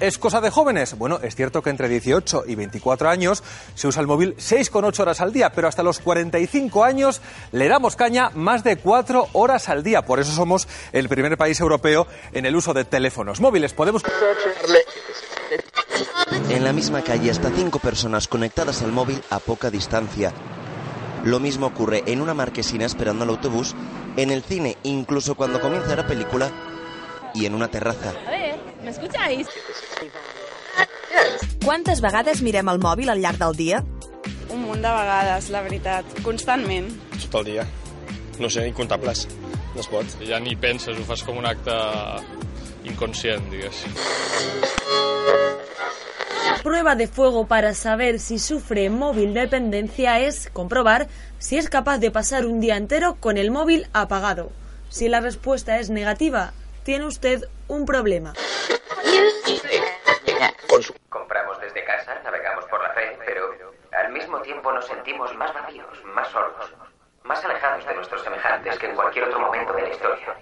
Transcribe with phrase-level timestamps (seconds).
[0.00, 0.98] ¿Es cosa de jóvenes?
[0.98, 3.44] Bueno, es cierto que entre 18 y 24 años
[3.76, 7.20] se usa el móvil 6,8 horas al día, pero hasta los 45 años
[7.52, 10.02] le damos caña más de 4 horas al día.
[10.02, 13.72] Por eso somos el primer país europeo en el uso de teléfonos móviles.
[13.72, 14.02] Podemos...
[16.50, 20.32] En la misma calle hasta 5 personas conectadas al móvil a poca distancia.
[21.22, 23.76] Lo mismo ocurre en una marquesina esperando el autobús,
[24.16, 26.50] en el cine, incluso cuando comienza la película,
[27.32, 28.12] y en una terraza.
[28.84, 29.38] A ver,
[30.00, 30.14] ¿me
[31.64, 33.78] Quantes vegades mirem el mòbil al llarg del dia?
[34.52, 36.04] Un munt de vegades, la veritat.
[36.26, 36.90] Constantment.
[37.22, 37.64] Tot el dia.
[38.38, 39.26] No sé, incontables.
[39.74, 40.04] No es pot.
[40.28, 41.72] Ja ni penses, ho fas com un acte
[42.84, 43.94] inconscient, diguéssim.
[46.62, 51.08] Prueba de fuego para saber si sufre móvil dependencia es comprobar
[51.38, 54.50] si es capaz de pasar un día entero con el móvil apagado.
[54.90, 56.52] Si la respuesta es negativa,
[56.84, 58.32] tiene usted un problema.
[61.08, 63.50] Compramos desde casa, navegamos por la red, pero
[63.92, 66.72] al mismo tiempo nos sentimos más vacíos, más solos,
[67.24, 70.36] más alejados de nuestros semejantes que en cualquier otro momento de la historia.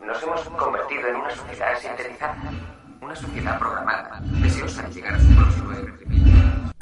[0.00, 2.52] Nos hemos convertido en una sociedad sintetizada,
[3.00, 6.72] una sociedad programada, deseosa de llegar a su próximo crecimiento.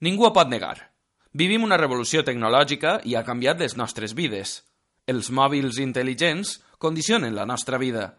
[0.00, 0.90] Ningú ho pot negar.
[1.32, 4.62] Vivim una revolució tecnològica i ha canviat les nostres vides.
[5.06, 8.14] Els mòbils intel·ligents condicionen la nostra vida.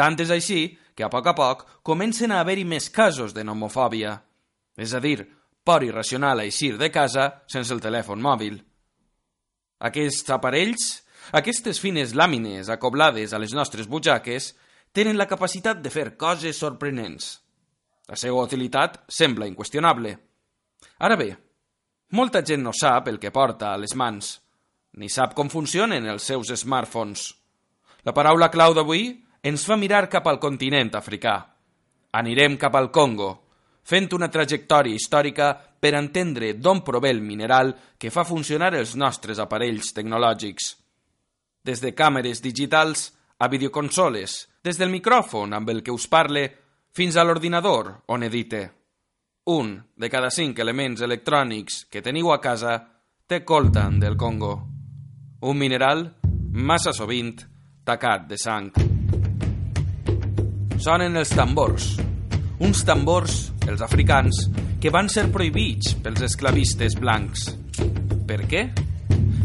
[0.00, 0.62] Tant és així
[0.96, 4.14] que a poc a poc comencen a haver-hi més casos de nomofòbia.
[4.80, 5.26] És a dir,
[5.64, 8.56] por irracional a eixir de casa sense el telèfon mòbil.
[9.84, 10.88] Aquests aparells,
[11.36, 14.54] aquestes fines làmines acoblades a les nostres butxaques,
[14.96, 17.36] tenen la capacitat de fer coses sorprenents.
[18.08, 20.16] La seva utilitat sembla inqüestionable.
[21.04, 21.30] Ara bé,
[22.16, 24.38] molta gent no sap el que porta a les mans,
[24.96, 27.34] ni sap com funcionen els seus smartphones.
[28.08, 31.36] La paraula clau d'avui ens fa mirar cap al continent africà.
[32.12, 33.30] Anirem cap al Congo,
[33.82, 39.38] fent una trajectòria històrica per entendre d'on prové el mineral que fa funcionar els nostres
[39.38, 40.74] aparells tecnològics.
[41.64, 46.44] Des de càmeres digitals a videoconsoles, des del micròfon amb el que us parle
[46.92, 48.62] fins a l'ordinador on edite.
[49.46, 52.76] Un de cada cinc elements electrònics que teniu a casa
[53.26, 54.54] té coltan del Congo.
[55.40, 56.04] Un mineral
[56.52, 57.38] massa sovint
[57.84, 58.89] tacat de sang.
[60.80, 61.90] Sonen els tambors.
[62.64, 63.34] Uns tambors,
[63.68, 64.46] els africans,
[64.80, 67.50] que van ser prohibits pels esclavistes blancs.
[68.24, 68.62] Per què?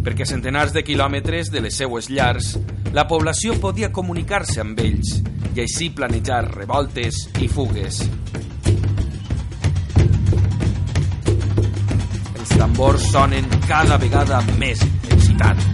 [0.05, 2.53] Perquè centenars de quilòmetres de les seues llars
[2.95, 5.17] la població podia comunicar-se amb ells
[5.51, 7.99] i així planejar revoltes i fugues.
[12.31, 15.67] Els tambors sonen cada vegada més intensitat.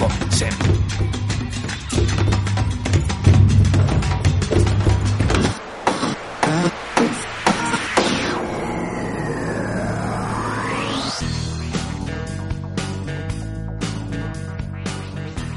[0.00, 0.91] Comencem.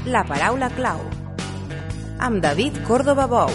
[0.06, 1.00] La paraula clau.
[2.22, 3.50] Amb David Córdoba Bou.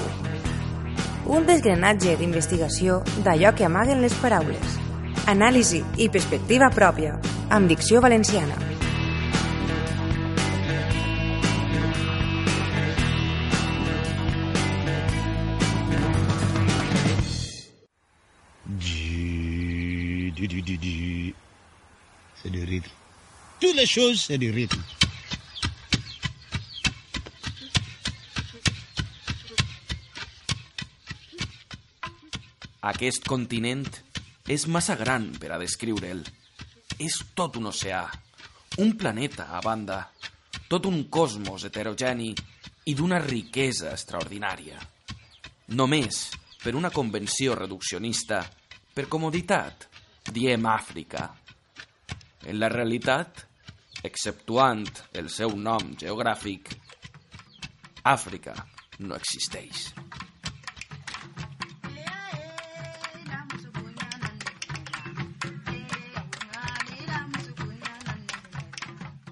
[1.31, 4.73] Un desgranatge d'investigació d'allò que amaguen les paraules.
[5.31, 7.15] Anàlisi i perspectiva pròpia
[7.55, 8.59] amb dicció valenciana.
[22.43, 22.83] C'est.
[23.61, 25.00] Toutes les choses, c'est du rythme.
[32.81, 33.85] Aquest continent
[34.49, 36.23] és massa gran per a descriure'l.
[36.97, 38.01] És tot un oceà,
[38.81, 39.99] un planeta a banda,
[40.67, 42.31] tot un cosmos heterogeni
[42.89, 44.81] i d'una riquesa extraordinària.
[45.77, 46.23] Només
[46.63, 48.41] per una convenció reduccionista,
[48.93, 49.87] per comoditat,
[50.33, 51.29] diem Àfrica.
[52.49, 53.45] En la realitat,
[54.01, 56.73] exceptuant el seu nom geogràfic,
[58.09, 58.57] Àfrica
[59.05, 59.91] no existeix.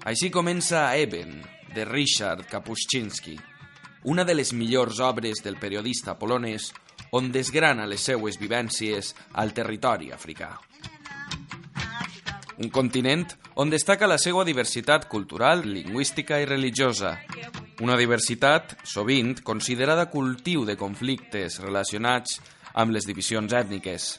[0.08, 1.42] Així comença Eben,
[1.74, 3.34] de Richard Kapuscinski,
[4.08, 6.70] una de les millors obres del periodista polonès
[7.12, 10.54] on desgrana les seues vivències al territori africà.
[12.64, 13.26] Un continent
[13.60, 17.18] on destaca la seva diversitat cultural, lingüística i religiosa,
[17.84, 22.40] una diversitat sovint considerada cultiu de conflictes relacionats
[22.72, 24.16] amb les divisions ètniques.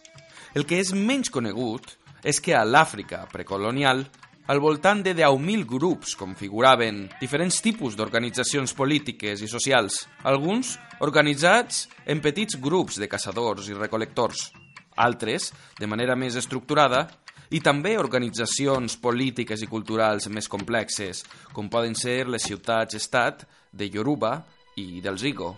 [0.53, 4.05] El que és menys conegut és que a l'Àfrica precolonial
[4.47, 12.21] al voltant de 10.000 grups configuraven diferents tipus d'organitzacions polítiques i socials, alguns organitzats en
[12.23, 14.49] petits grups de caçadors i recolectors,
[14.97, 17.05] altres de manera més estructurada
[17.51, 24.39] i també organitzacions polítiques i culturals més complexes, com poden ser les ciutats-estat de Yoruba
[24.79, 25.53] i del Zigo.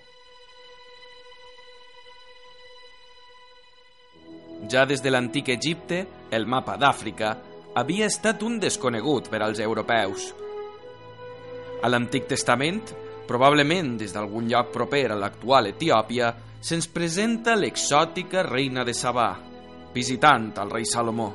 [4.71, 7.33] Ja des de l'antic Egipte, el mapa d'Àfrica
[7.75, 10.29] havia estat un desconegut per als europeus.
[11.83, 12.83] A l'Antic Testament,
[13.27, 16.29] probablement des d'algun lloc proper a l'actual Etiòpia,
[16.63, 19.31] se'ns presenta l'exòtica reina de Sabà,
[19.93, 21.31] visitant al rei Salomó.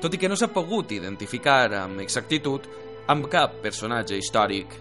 [0.00, 2.68] Tot i que no s'ha pogut identificar amb exactitud
[3.12, 4.72] amb cap personatge històric.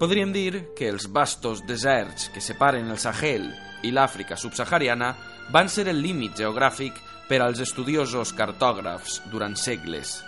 [0.00, 3.46] Podríem dir que els vastos deserts que separen el Sahel
[3.84, 5.12] i l'Àfrica subsahariana
[5.52, 10.20] van ser el límit geogràfic per als estudiosos cartògrafs durant segles.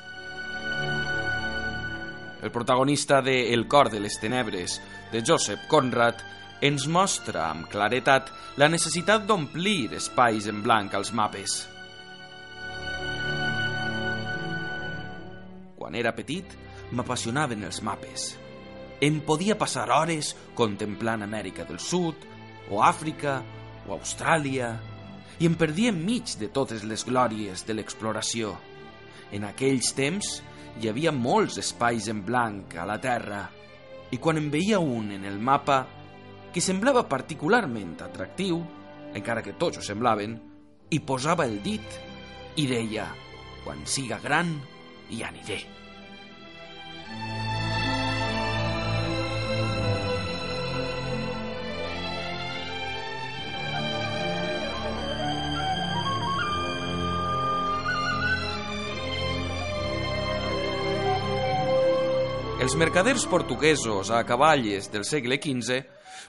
[2.42, 4.80] El protagonista de El cor de les tenebres,
[5.12, 6.20] de Joseph Conrad,
[6.60, 11.60] ens mostra amb claretat la necessitat d'omplir espais en blanc als mapes.
[15.78, 16.54] Quan era petit,
[16.90, 18.32] m'apassionaven els mapes.
[19.00, 22.26] Em podia passar hores contemplant Amèrica del Sud,
[22.70, 23.38] o Àfrica,
[23.86, 24.72] o Austràlia,
[25.38, 28.56] i em perdia enmig de totes les glòries de l'exploració.
[29.30, 30.38] En aquells temps
[30.80, 33.44] hi havia molts espais en blanc a la Terra,
[34.10, 35.82] i quan en veia un en el mapa
[36.52, 38.62] que semblava particularment atractiu,
[39.14, 40.38] encara que tots ho semblaven,
[40.90, 41.98] hi posava el dit
[42.58, 43.06] i deia,
[43.64, 44.56] quan siga gran,
[45.10, 45.77] hi aniré.
[62.68, 65.78] Els mercaders portuguesos a cavalles del segle XV,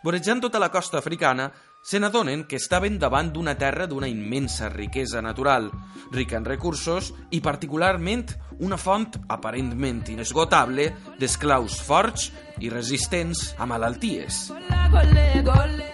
[0.06, 1.50] vorejant tota la costa africana,
[1.84, 5.68] se n'adonen que estaven davant d'una terra d'una immensa riquesa natural,
[6.16, 8.24] rica en recursos i particularment
[8.64, 10.88] una font aparentment inesgotable
[11.20, 12.30] d'esclaus forts
[12.64, 14.46] i resistents a malalties.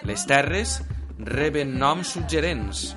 [0.06, 0.78] Les terres
[1.26, 2.92] reben noms suggerents,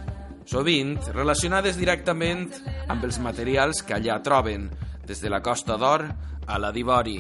[0.45, 2.51] sovint relacionades directament
[2.93, 4.69] amb els materials que allà troben,
[5.09, 6.11] des de la Costa d'Or
[6.49, 7.19] a la d'Ivori.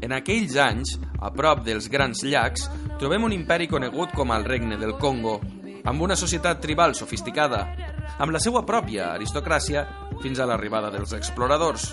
[0.00, 2.64] En aquells anys, a prop dels grans llacs,
[2.98, 5.36] trobem un imperi conegut com el Regne del Congo,
[5.86, 7.60] amb una societat tribal sofisticada,
[8.18, 9.84] amb la seva pròpia aristocràcia
[10.22, 11.92] fins a l'arribada dels exploradors,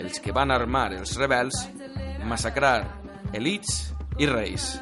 [0.00, 1.66] els que van armar els rebels,
[2.26, 2.80] massacrar
[3.34, 4.74] elits i reis.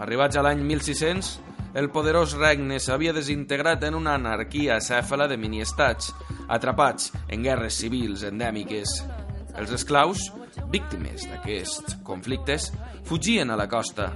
[0.00, 1.30] Arribats a l'any 1600,
[1.74, 6.10] el poderós regne s'havia desintegrat en una anarquia acèfala de miniestats,
[6.48, 8.96] atrapats en guerres civils endèmiques.
[9.60, 10.30] Els esclaus,
[10.72, 12.72] víctimes d'aquests conflictes,
[13.06, 14.10] fugien a la costa,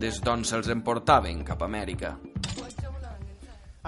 [0.00, 2.16] des d'on se'ls emportaven cap a Amèrica.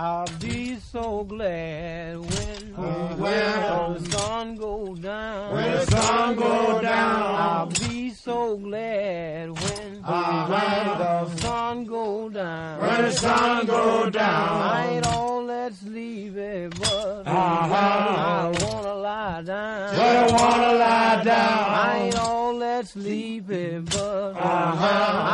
[0.00, 2.82] I'll be so glad when, Oh,
[3.16, 5.52] when when the sun goes down.
[5.54, 7.22] when the sun go down.
[7.34, 10.98] I'll be so glad when, Ah, when
[11.34, 12.80] the sun go down.
[12.80, 14.62] when the sun go down.
[14.62, 17.74] I ain't all that sleepy, but Uh-huh.
[17.74, 19.94] I wanna lie down.
[19.98, 21.64] Just wanna lie down.
[21.82, 24.88] I ain't all that sleepy, but Uh-huh.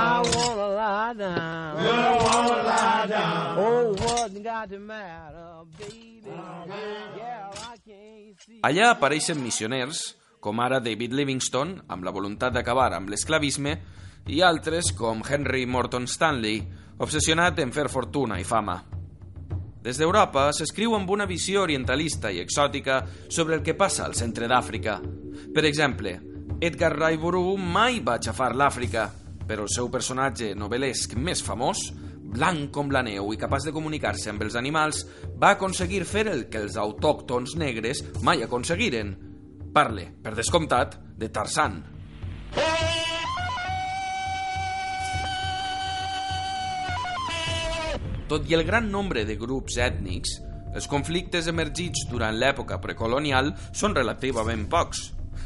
[0.09, 1.73] I wanna lie down.
[1.85, 3.59] Just wanna lie down.
[3.59, 6.23] Oh, what got the matter, baby?
[7.16, 8.61] Yeah, I can't see.
[8.62, 13.76] Allà apareixen missioners, com ara David Livingstone, amb la voluntat d'acabar amb l'esclavisme,
[14.26, 16.62] i altres com Henry Morton Stanley,
[16.99, 18.78] obsessionat en fer fortuna i fama.
[19.85, 24.49] Des d'Europa s'escriu amb una visió orientalista i exòtica sobre el que passa al centre
[24.49, 24.95] d'Àfrica.
[25.53, 26.14] Per exemple,
[26.61, 27.19] Edgar Ray
[27.59, 29.11] mai va aixafar l'Àfrica,
[29.47, 31.93] però el seu personatge novel·lesc més famós,
[32.25, 35.05] blanc com la neu i capaç de comunicar-se amb els animals,
[35.37, 39.14] va aconseguir fer el que els autòctons negres mai aconseguiren.
[39.75, 41.83] Parle, per descomptat, de Tarzan.
[48.35, 50.33] Tot i el gran nombre de grups ètnics,
[50.75, 55.05] els conflictes emergits durant l'època precolonial són relativament pocs.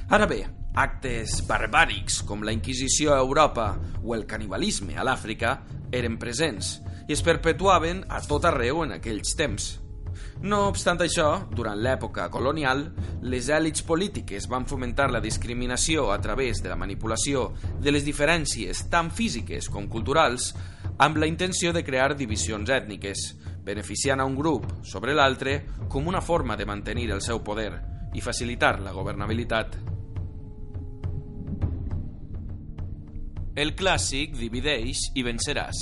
[0.09, 0.39] Ara bé,
[0.73, 3.67] actes barbàrics com la Inquisició a Europa
[4.01, 5.59] o el canibalisme a l'Àfrica
[5.93, 9.69] eren presents i es perpetuaven a tot arreu en aquells temps.
[10.43, 12.85] No obstant això, durant l'època colonial,
[13.23, 17.49] les èlits polítiques van fomentar la discriminació a través de la manipulació
[17.81, 20.53] de les diferències tant físiques com culturals
[20.99, 23.27] amb la intenció de crear divisions ètniques,
[23.65, 27.73] beneficiant a un grup sobre l'altre com una forma de mantenir el seu poder
[28.15, 29.77] i facilitar la governabilitat.
[33.59, 35.79] El clàssic divideix i venceràs.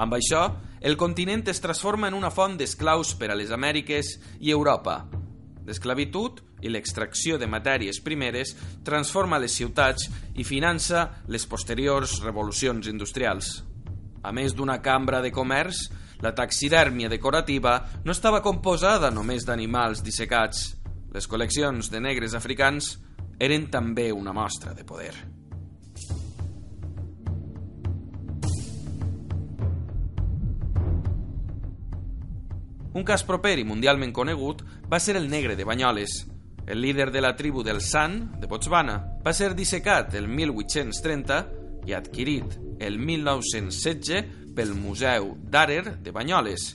[0.00, 0.46] Amb això,
[0.84, 4.10] el continent es transforma en una font d'esclaus per a les Amèriques
[4.44, 4.98] i Europa.
[5.64, 8.52] L'esclavitud i l'extracció de matèries primeres
[8.84, 13.62] transforma les ciutats i finança les posteriors revolucions industrials.
[14.20, 15.86] A més d'una cambra de comerç,
[16.20, 20.74] la taxidèrmia decorativa no estava composada només d'animals dissecats.
[21.16, 22.98] Les col·leccions de negres africans
[23.40, 25.33] eren també una mostra de poder.
[32.94, 34.60] Un cas proper i mundialment conegut
[34.90, 36.12] va ser el negre de Banyoles.
[36.64, 41.40] El líder de la tribu del San, de Botswana, va ser dissecat el 1830
[41.90, 46.70] i adquirit el 1916 pel Museu d'Àrer de Banyoles.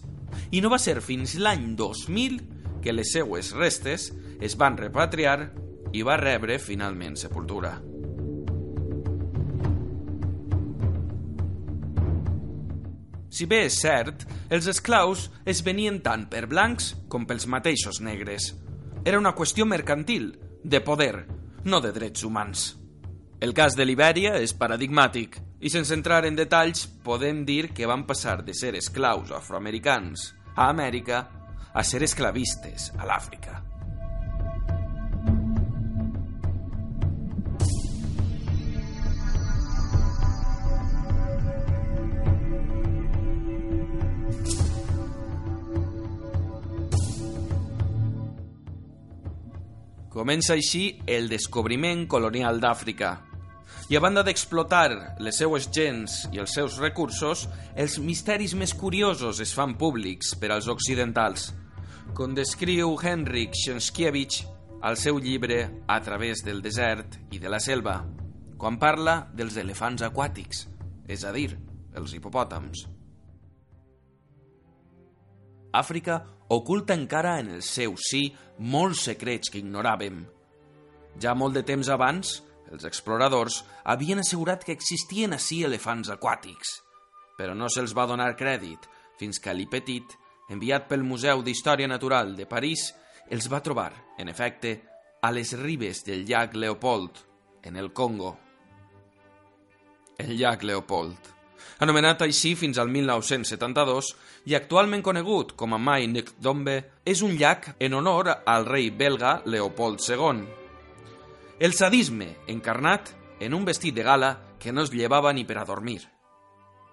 [0.52, 2.42] I no va ser fins l'any 2000
[2.84, 4.12] que les seues restes
[4.44, 5.54] es van repatriar
[5.96, 7.78] i va rebre finalment sepultura.
[13.30, 18.54] Si bé és cert, els esclaus es venien tant per blancs com pels mateixos negres.
[19.06, 20.34] Era una qüestió mercantil,
[20.64, 21.28] de poder,
[21.64, 22.74] no de drets humans.
[23.40, 28.04] El cas de Libèria és paradigmàtic, i sense entrar en detalls, podem dir que van
[28.10, 31.24] passar de ser esclaus afroamericans a Amèrica
[31.72, 33.69] a ser esclavistes a l'Àfrica.
[50.20, 53.14] Comença així el descobriment colonial d'Àfrica.
[53.88, 57.46] I a banda d'explotar les seues gens i els seus recursos,
[57.80, 61.46] els misteris més curiosos es fan públics per als occidentals,
[62.18, 64.42] com descriu Henrik Sienkiewicz
[64.84, 68.02] al seu llibre A través del desert i de la selva,
[68.60, 70.66] quan parla dels elefants aquàtics,
[71.08, 71.54] és a dir,
[71.96, 72.84] els hipopòtams.
[75.72, 76.20] Àfrica
[76.50, 80.24] oculta encara en el seu sí molts secrets que ignoràvem.
[81.22, 82.40] Ja molt de temps abans,
[82.74, 86.74] els exploradors havien assegurat que existien ací elefants aquàtics,
[87.38, 88.90] però no se'ls va donar crèdit
[89.20, 90.18] fins que Ali Petit,
[90.50, 92.90] enviat pel Museu d'Història Natural de París,
[93.30, 94.80] els va trobar, en efecte,
[95.22, 97.26] a les ribes del llac Leopold,
[97.64, 98.38] en el Congo.
[100.18, 101.39] El llac Leopold
[101.80, 104.12] anomenat així fins al 1972
[104.52, 106.08] i actualment conegut com a Mai
[106.40, 110.44] Dombe, és un llac en honor al rei belga Leopold II.
[111.60, 115.66] El sadisme encarnat en un vestit de gala que no es llevava ni per a
[115.66, 116.02] dormir.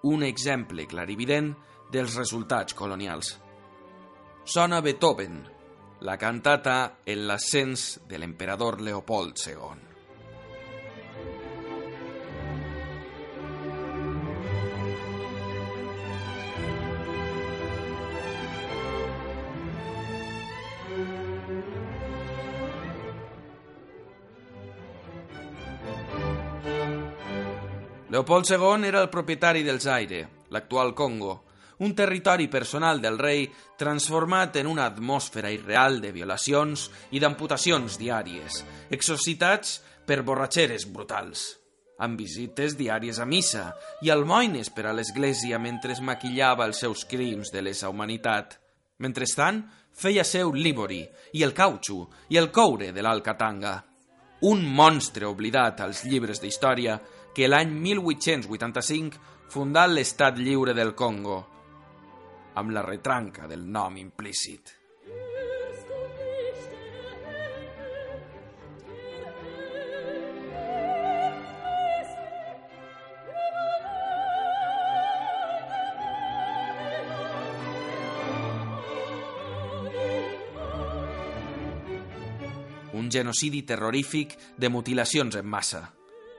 [0.03, 1.55] Un exemple clarivident
[1.91, 3.37] dels resultats colonials.
[4.45, 5.43] Sona Beethoven,
[6.01, 9.96] la cantata en l'ascens de l'emperador Leopold II.
[28.17, 31.45] Leopold II era el propietari del Zaire, l'actual Congo,
[31.85, 33.43] un territori personal del rei
[33.77, 41.43] transformat en una atmosfera irreal de violacions i d'amputacions diàries, exorcitats per borratxeres brutals,
[42.01, 43.67] amb visites diàries a missa
[44.01, 48.57] i almoines per a l'església mentre es maquillava els seus crims de lesa humanitat.
[48.97, 49.61] Mentrestant,
[49.93, 51.03] feia seu l'Ibori
[51.37, 52.01] i el cautxu
[52.33, 53.75] i el coure de l'Alcatanga.
[54.49, 56.97] Un monstre oblidat als llibres d'història
[57.37, 59.19] que l'any 1885
[59.53, 61.35] fundà l'Estat Lliure del Congo,
[62.57, 64.73] amb la retranca del nom implícit.
[82.97, 85.85] Un genocidi terrorífic de mutilacions en massa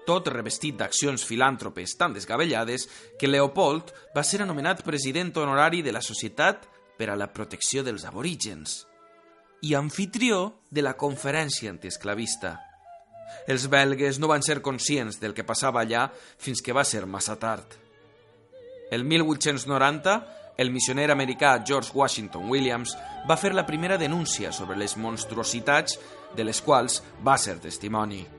[0.08, 2.88] tot revestit d'accions filàntropes tan desgavellades
[3.20, 6.64] que Leopold va ser anomenat president honorari de la Societat
[6.98, 8.86] per a la Protecció dels Aborígens
[9.68, 12.58] i anfitrió de la conferència antiesclavista.
[13.48, 17.36] Els belgues no van ser conscients del que passava allà fins que va ser massa
[17.42, 17.66] tard.
[18.92, 20.16] El 1890,
[20.58, 22.96] el missioner americà George Washington Williams
[23.28, 26.00] va fer la primera denúncia sobre les monstruositats
[26.36, 28.37] de les quals va ser testimoni.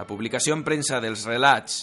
[0.00, 1.74] La publicació en premsa dels relats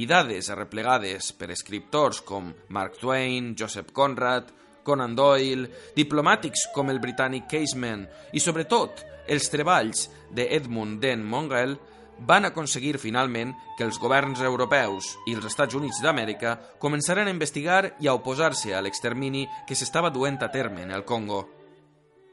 [0.00, 4.48] i dades arreplegades per escriptors com Mark Twain, Joseph Conrad,
[4.86, 11.76] Conan Doyle, diplomàtics com el britànic Caseman i, sobretot, els treballs d'Edmund Den Mongel
[12.24, 17.82] van aconseguir finalment que els governs europeus i els Estats Units d'Amèrica començaran a investigar
[18.00, 21.44] i a oposar-se a l'extermini que s'estava duent a terme en el Congo.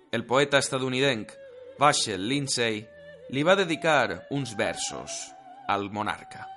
[0.07, 1.35] El poeta estadounidenc
[1.83, 2.79] Vachel Lindsay
[3.35, 5.32] li va dedicar uns versos
[5.67, 6.47] al monarca.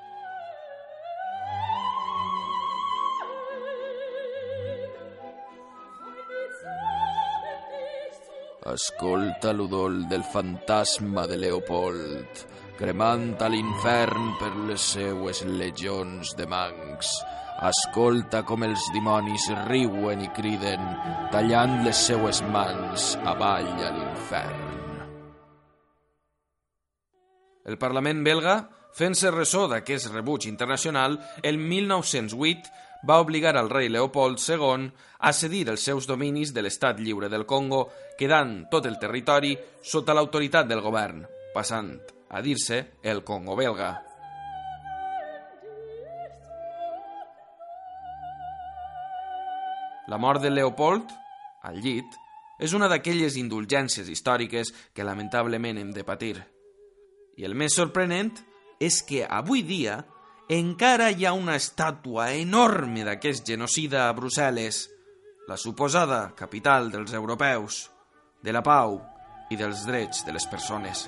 [8.66, 12.40] Escolta l'udol del fantasma de Leopold,
[12.76, 17.12] cremant a l'infern per les seues legions de mancs.
[17.68, 20.82] Escolta com els dimonis riuen i criden,
[21.30, 24.75] tallant les seues mans avall a l'infern.
[27.70, 28.58] El Parlament belga,
[28.96, 32.72] fent-se ressò d'aquest rebuig internacional, el 1908
[33.06, 34.88] va obligar al rei Leopold II
[35.20, 37.86] a cedir els seus dominis de l'estat lliure del Congo,
[38.18, 41.22] quedant tot el territori sota l'autoritat del govern,
[41.54, 41.92] passant
[42.32, 43.92] a dir-se el Congo belga.
[50.08, 51.10] La mort de Leopold,
[51.66, 52.06] al llit,
[52.62, 56.36] és una d'aquelles indulgències històriques que lamentablement hem de patir.
[57.36, 58.32] I el més sorprenent
[58.80, 60.00] és que avui dia
[60.52, 64.85] encara hi ha una estàtua enorme d'aquest genocida a Brussel·les,
[65.49, 67.87] la suposada capital dels europeus,
[68.42, 69.00] de la pau
[69.50, 71.06] i dels drets de les persones.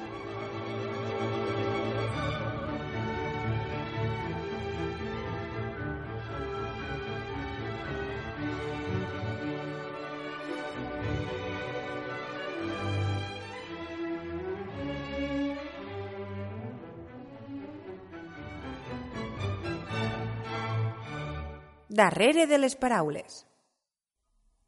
[21.98, 23.40] Darrere de les paraules.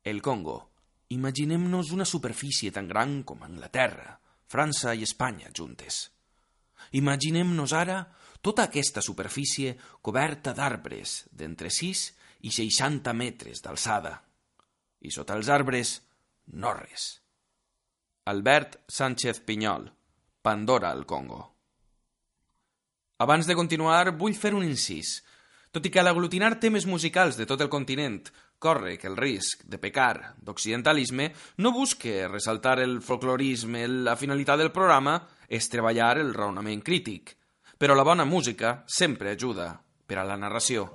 [0.02, 0.72] El Congo.
[1.14, 4.16] Imaginem-nos una superfície tan gran com Anglaterra,
[4.50, 6.00] França i Espanya juntes.
[6.98, 8.00] Imaginem-nos ara
[8.42, 12.02] tota aquesta superfície coberta d'arbres d'entre 6
[12.50, 14.16] i 60 metres d'alçada.
[14.98, 16.00] I sota els arbres,
[16.58, 17.20] no res.
[18.26, 19.86] Albert Sánchez Pinyol,
[20.42, 21.44] Pandora al Congo.
[23.22, 25.20] Abans de continuar, vull fer un incís.
[25.70, 28.24] Tot i que l'aglutinar temes musicals de tot el continent
[28.58, 31.28] corre que el risc de pecar d'occidentalisme
[31.62, 37.36] no busque ressaltar el folclorisme, la finalitat del programa és treballar el raonament crític.
[37.78, 40.88] Però la bona música sempre ajuda per a la narració.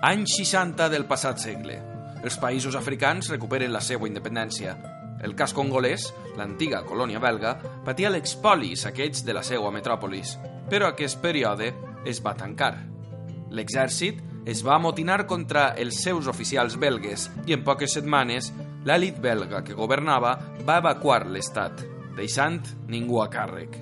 [0.00, 1.74] Anys 60 del passat segle.
[2.22, 4.76] Els països africans recuperen la seva independència.
[5.26, 6.04] El cas congolès,
[6.38, 10.36] l'antiga colònia belga, patia l'expoli i saqueig de la seva metròpolis,
[10.70, 11.72] però aquest període
[12.06, 12.76] es va tancar.
[13.50, 18.52] L'exèrcit es va amotinar contra els seus oficials belgues i en poques setmanes
[18.86, 21.82] l'elit belga que governava va evacuar l'estat,
[22.14, 23.74] deixant ningú a càrrec.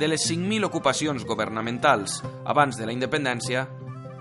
[0.00, 3.66] De les 5.000 ocupacions governamentals abans de la independència,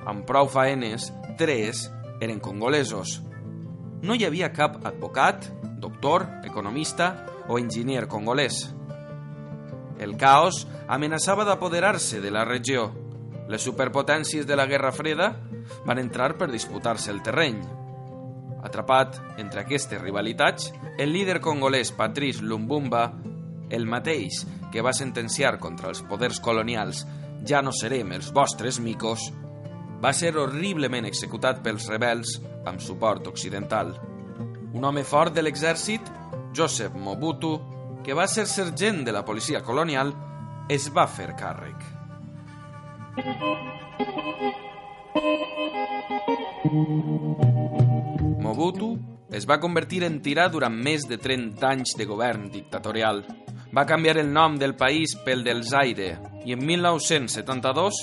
[0.09, 1.87] amb prou faenes, tres
[2.19, 3.19] eren congolesos.
[4.01, 5.47] No hi havia cap advocat,
[5.79, 7.13] doctor, economista
[7.47, 8.67] o enginyer congolès.
[9.99, 12.89] El caos amenaçava d'apoderar-se de la regió.
[13.49, 15.33] Les superpotències de la Guerra Freda
[15.85, 17.59] van entrar per disputar-se el terreny.
[18.63, 23.09] Atrapat entre aquestes rivalitats, el líder congolès Patrice Lumbumba,
[23.69, 27.05] el mateix que va sentenciar contra els poders colonials
[27.47, 29.29] ja no serem els vostres micos,
[29.99, 33.91] va ser horriblement executat pels rebels amb suport occidental.
[34.73, 36.01] Un home fort de l'exèrcit,
[36.55, 37.55] Joseph Mobutu,
[38.03, 40.13] que va ser sergent de la policia colonial,
[40.69, 41.83] es va fer càrrec.
[48.39, 48.93] Mobutu
[49.35, 53.23] es va convertir en tirà durant més de 30 anys de govern dictatorial.
[53.75, 57.99] Va canviar el nom del país pel del Zaire i en 1972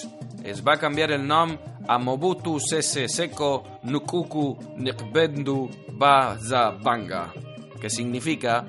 [0.47, 1.57] es va canviar el nom
[1.88, 7.33] a Mobutu Sese Seko Nukuku Nikbendu Bazabanga,
[7.81, 8.64] que significa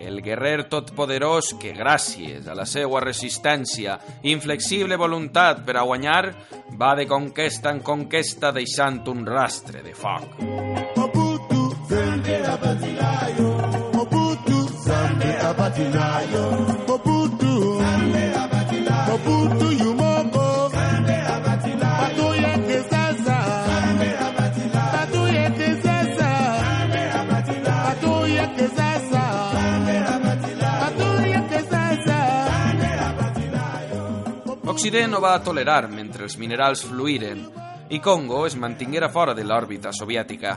[0.00, 5.84] el guerrer totpoderós que gràcies a la seva resistència i inflexible voluntat per a
[6.80, 10.38] va de conquesta en conquesta deixant un rastre de foc.
[10.96, 11.64] Mobutu
[34.74, 37.44] Occident no va tolerar mentre els minerals fluïren
[37.94, 40.56] i Congo es mantinguera fora de l'òrbita soviètica.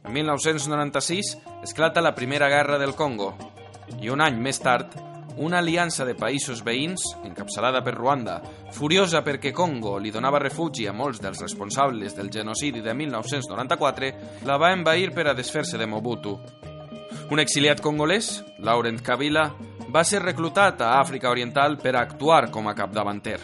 [0.00, 1.34] En 1996
[1.68, 3.34] esclata la Primera Guerra del Congo
[4.00, 4.96] i un any més tard
[5.36, 8.38] una aliança de països veïns, encapçalada per Ruanda,
[8.72, 14.14] furiosa perquè Congo li donava refugi a molts dels responsables del genocidi de 1994,
[14.48, 16.38] la va envair per a desfer-se de Mobutu.
[17.28, 19.50] Un exiliat congolès, Laurent Kabila,
[19.90, 23.38] va ser reclutat a Àfrica Oriental per actuar com a capdavanter.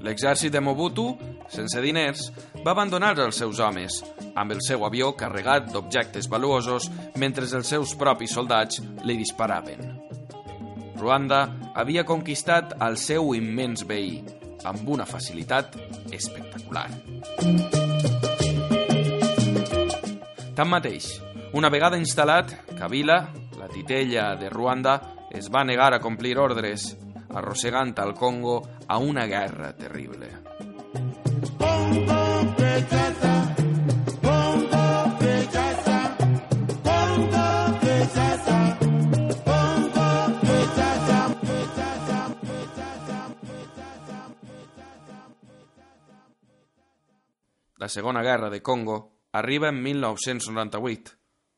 [0.00, 1.10] L'exèrcit de Mobutu,
[1.52, 2.30] sense diners,
[2.64, 3.98] va abandonar els seus homes,
[4.34, 6.88] amb el seu avió carregat d'objectes valuosos
[7.20, 9.84] mentre els seus propis soldats li disparaven.
[10.96, 11.42] Ruanda
[11.74, 14.22] havia conquistat el seu immens veí,
[14.64, 15.76] amb una facilitat
[16.12, 16.88] espectacular.
[20.56, 21.12] Tanmateix,
[21.56, 23.22] una vegada instal·lat, Kabila,
[23.60, 26.96] la titella de Ruanda, es va negar a complir ordres,
[27.28, 30.30] arrossegant al Congo a una guerra terrible.
[47.76, 51.12] La Segona Guerra de Congo arriba en 1998,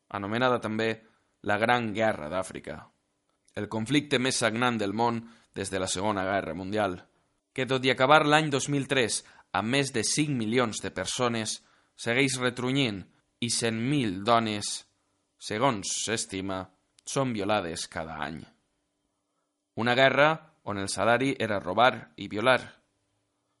[0.09, 1.12] anomenada també
[1.43, 2.77] la Gran Guerra d'Àfrica,
[3.55, 5.21] el conflicte més sagnant del món
[5.53, 6.97] des de la Segona Guerra Mundial,
[7.53, 9.19] que tot i acabar l'any 2003
[9.59, 11.59] amb més de 5 milions de persones,
[11.95, 13.03] segueix retrunyint
[13.43, 14.71] i 100.000 dones,
[15.37, 16.63] segons s'estima,
[17.05, 18.39] són violades cada any.
[19.75, 20.31] Una guerra
[20.71, 22.61] on el salari era robar i violar.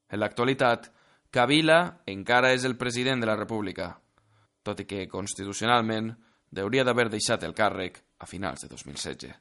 [0.09, 0.89] En l'actualitat,
[1.33, 3.89] Kabila encara és el president de la República,
[4.63, 6.13] tot i que constitucionalment
[6.61, 9.33] hauria d'haver deixat el càrrec a finals de 2016.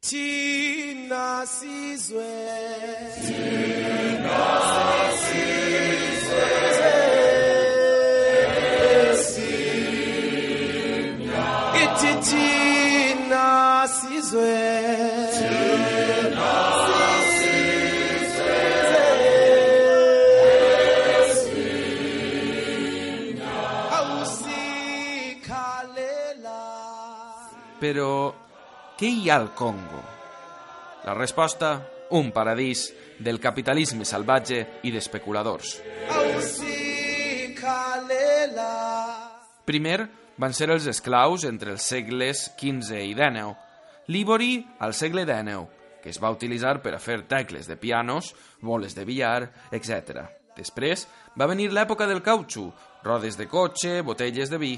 [0.00, 2.28] Tina Sizwe
[29.00, 30.02] què hi ha al Congo?
[31.06, 31.70] La resposta,
[32.10, 35.78] un paradís del capitalisme salvatge i d'especuladors.
[39.64, 39.96] Primer
[40.36, 43.56] van ser els esclaus entre els segles XV i XIX,
[44.12, 44.52] l'ivori
[44.84, 45.64] al segle XIX,
[46.04, 50.26] que es va utilitzar per a fer tecles de pianos, boles de billar, etc.
[50.60, 51.08] Després
[51.40, 52.68] va venir l'època del cautxú,
[53.00, 54.74] rodes de cotxe, botelles de vi.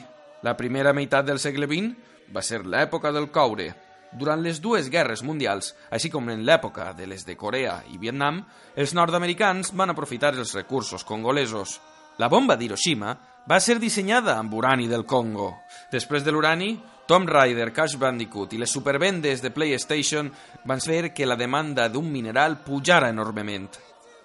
[0.46, 3.72] La primera meitat del segle XX va ser l'època del coure.
[4.12, 8.42] Durant les dues guerres mundials, així com en l'època de les de Corea i Vietnam,
[8.77, 11.79] els nord-americans van aprofitar els recursos congolesos.
[12.20, 13.14] La bomba d'Hiroshima
[13.48, 15.48] va ser dissenyada amb urani del Congo.
[15.90, 16.75] Després de l'urani,
[17.09, 20.29] Tomb Raider, Crash Bandicoot i les supervendes de PlayStation
[20.68, 23.70] van fer que la demanda d'un mineral pujara enormement.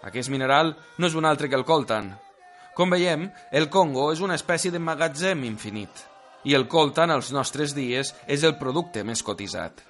[0.04, 2.12] Aquest mineral no és un altre que el coltan.
[2.76, 6.06] Com veiem, el Congo és una espècie de magatzem infinit
[6.48, 9.84] i el coltan als nostres dies és el producte més cotitzat.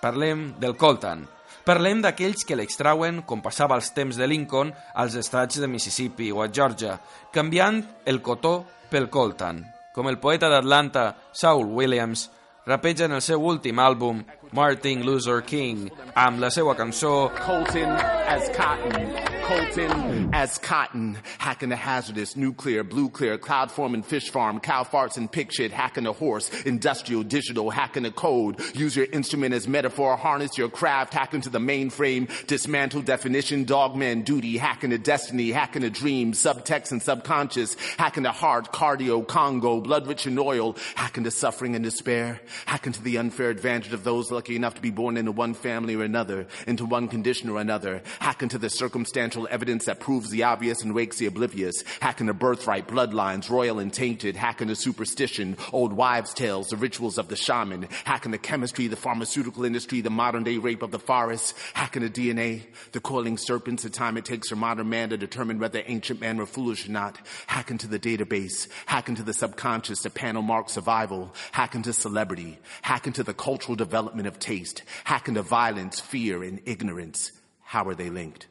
[0.00, 1.26] Parlem del coltan.
[1.66, 6.40] Parlem d'aquells que l'extrauen, com passava als temps de Lincoln, als estats de Mississippi o
[6.42, 6.96] a Georgia,
[7.34, 8.54] canviant el cotó
[8.90, 12.28] pel coltan, com el poeta d'Atlanta, Saul Williams,
[12.66, 14.22] rapeja en el seu últim àlbum,
[14.56, 17.98] Martin Luther King, amb la seva cançó Colton
[18.30, 19.29] as cotton.
[19.50, 21.18] Colton as cotton.
[21.38, 25.72] Hacking the hazardous nuclear, blue clear, cloud forming fish farm, cow farts and pig shit,
[25.72, 28.60] hacking a horse, industrial, digital, hacking a code.
[28.76, 34.22] Use your instrument as metaphor, harness your craft, hacking to the mainframe, dismantle definition, dogman
[34.22, 39.80] duty, hacking a destiny, hacking a dream, subtext and subconscious, hacking the heart, cardio, Congo,
[39.80, 44.04] blood rich in oil, hacking to suffering and despair, hacking to the unfair advantage of
[44.04, 47.60] those lucky enough to be born into one family or another, into one condition or
[47.60, 52.26] another, hacking to the circumstantial evidence that proves the obvious and wakes the oblivious, hacking
[52.26, 57.28] the birthright, bloodlines, royal and tainted, hacking the superstition, old wives' tales, the rituals of
[57.28, 61.54] the shaman, hacking the chemistry, the pharmaceutical industry, the modern day rape of the forest,
[61.74, 65.58] hacking the DNA, the coiling serpents, the time it takes for modern man to determine
[65.58, 70.02] whether ancient men were foolish or not, hacking to the database, hacking to the subconscious
[70.02, 75.34] to panel mark survival, hacking to celebrity, hacking to the cultural development of taste, hacking
[75.34, 77.32] to violence, fear, and ignorance.
[77.62, 78.46] How are they linked?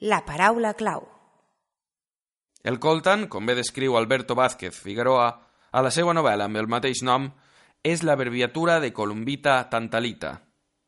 [0.00, 1.04] La paraula clau.
[2.66, 5.28] El coltan, com bé descriu Alberto Vázquez Figueroa,
[5.70, 7.28] a la seva novel·la amb el mateix nom,
[7.78, 10.40] és l'abreviatura de columbita tantalita,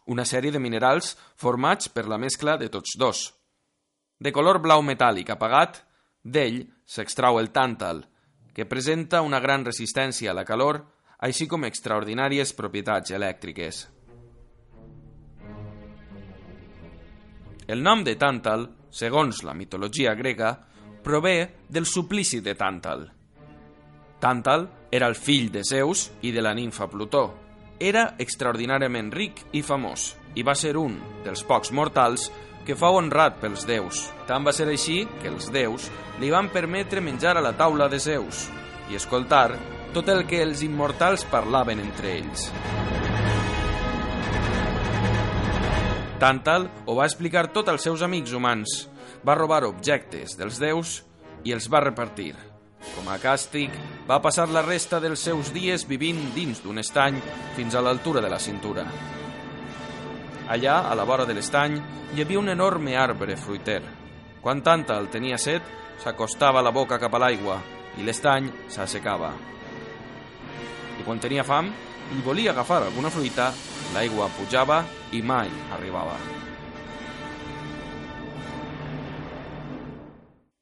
[0.07, 3.21] una sèrie de minerals formats per la mescla de tots dos.
[4.19, 5.85] De color blau metàl·lic apagat,
[6.25, 8.03] d'ell s'extrau el tàntal,
[8.53, 10.81] que presenta una gran resistència a la calor,
[11.23, 13.87] així com extraordinàries propietats elèctriques.
[17.67, 20.55] El nom de Tàntal, segons la mitologia grega,
[21.03, 23.07] prové del suplici de Tàntal.
[24.21, 27.27] Tàntal era el fill de Zeus i de la ninfa Plutó.
[27.79, 32.31] Era extraordinàriament ric i famós i va ser un dels pocs mortals
[32.67, 34.07] que fou honrat pels déus.
[34.27, 38.01] Tant va ser així que els déus li van permetre menjar a la taula de
[38.03, 38.49] Zeus
[38.91, 39.53] i escoltar
[39.95, 42.51] tot el que els immortals parlaven entre ells.
[46.17, 48.87] Tàntal ho va explicar tot als seus amics humans.
[49.27, 51.03] Va robar objectes dels déus
[51.45, 52.33] i els va repartir.
[52.95, 53.75] Com a càstig,
[54.09, 57.19] va passar la resta dels seus dies vivint dins d'un estany
[57.57, 58.87] fins a l'altura de la cintura.
[60.49, 61.77] Allà, a la vora de l'estany,
[62.15, 63.83] hi havia un enorme arbre fruiter.
[64.41, 65.69] Quan Tàntal tenia set,
[66.01, 67.59] s'acostava la boca cap a l'aigua
[67.99, 69.35] i l'estany s'assecava.
[70.97, 71.69] I quan tenia fam
[72.15, 73.51] i volia agafar alguna fruita,
[73.95, 76.15] l'aigua pujava i mai arribava.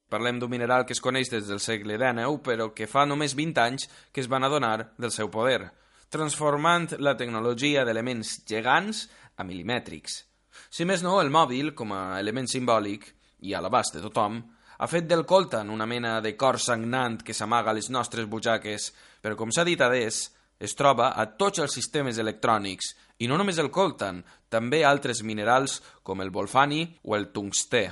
[0.08, 3.60] Parlem d'un mineral que es coneix des del segle XIX, però que fa només 20
[3.60, 5.72] anys que es van adonar del seu poder,
[6.08, 10.22] transformant la tecnologia d'elements gegants a milimètrics.
[10.70, 13.08] Si més no, el mòbil, com a element simbòlic,
[13.44, 14.38] i a l'abast de tothom,
[14.78, 18.92] ha fet del coltan una mena de cor sagnant que s'amaga a les nostres butxaques,
[19.22, 23.58] però com s'ha dit adés, es troba a tots els sistemes electrònics, i no només
[23.62, 27.84] el coltan, també altres minerals com el volfani o el tungstè.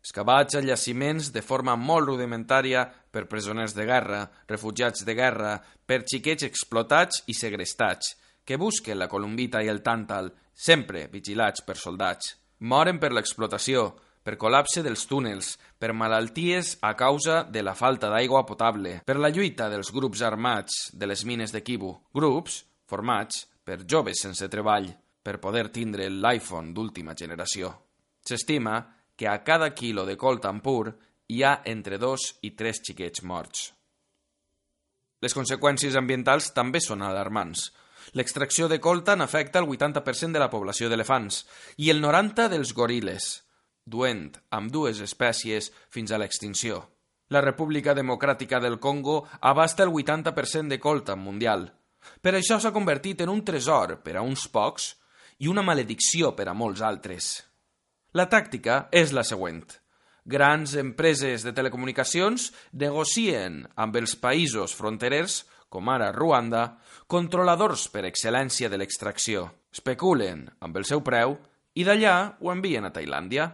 [0.00, 6.04] Excavats a llaciments de forma molt rudimentària per presoners de guerra, refugiats de guerra, per
[6.08, 12.36] xiquets explotats i segrestats, que busquen la columbita i el tàntal, sempre vigilats per soldats.
[12.60, 13.90] Moren per l'explotació,
[14.22, 19.30] per col·lapse dels túnels, per malalties a causa de la falta d'aigua potable, per la
[19.32, 24.90] lluita dels grups armats de les mines de Kibu, grups formats per joves sense treball,
[25.22, 27.72] per poder tindre l'iPhone d'última generació.
[28.24, 28.80] S'estima
[29.16, 30.92] que a cada quilo de coltan pur
[31.28, 33.68] hi ha entre dos i tres xiquets morts.
[35.20, 37.68] Les conseqüències ambientals també són alarmants.
[38.16, 41.44] L'extracció de coltan afecta el 80% de la població d'elefants
[41.76, 43.28] i el 90% dels goril·les,
[43.90, 46.80] duent amb dues espècies fins a l'extinció.
[47.30, 51.68] La República Democràtica del Congo abasta el 80% de coltan mundial.
[52.22, 54.94] Per això s'ha convertit en un tresor per a uns pocs
[55.38, 57.30] i una maledicció per a molts altres.
[58.16, 59.62] La tàctica és la següent.
[60.26, 68.68] Grans empreses de telecomunicacions negocien amb els països fronterers, com ara Ruanda, controladors per excel·lència
[68.68, 69.46] de l'extracció.
[69.70, 71.38] Especulen amb el seu preu
[71.78, 73.46] i d'allà ho envien a Tailàndia.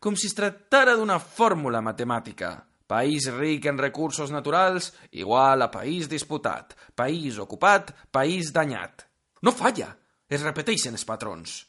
[0.00, 2.54] Com si es tractara d'una fórmula matemàtica.
[2.86, 6.76] País ric en recursos naturals igual a país disputat.
[6.94, 9.06] País ocupat, país danyat.
[9.42, 9.94] No falla!
[10.28, 11.62] Es repeteixen els patrons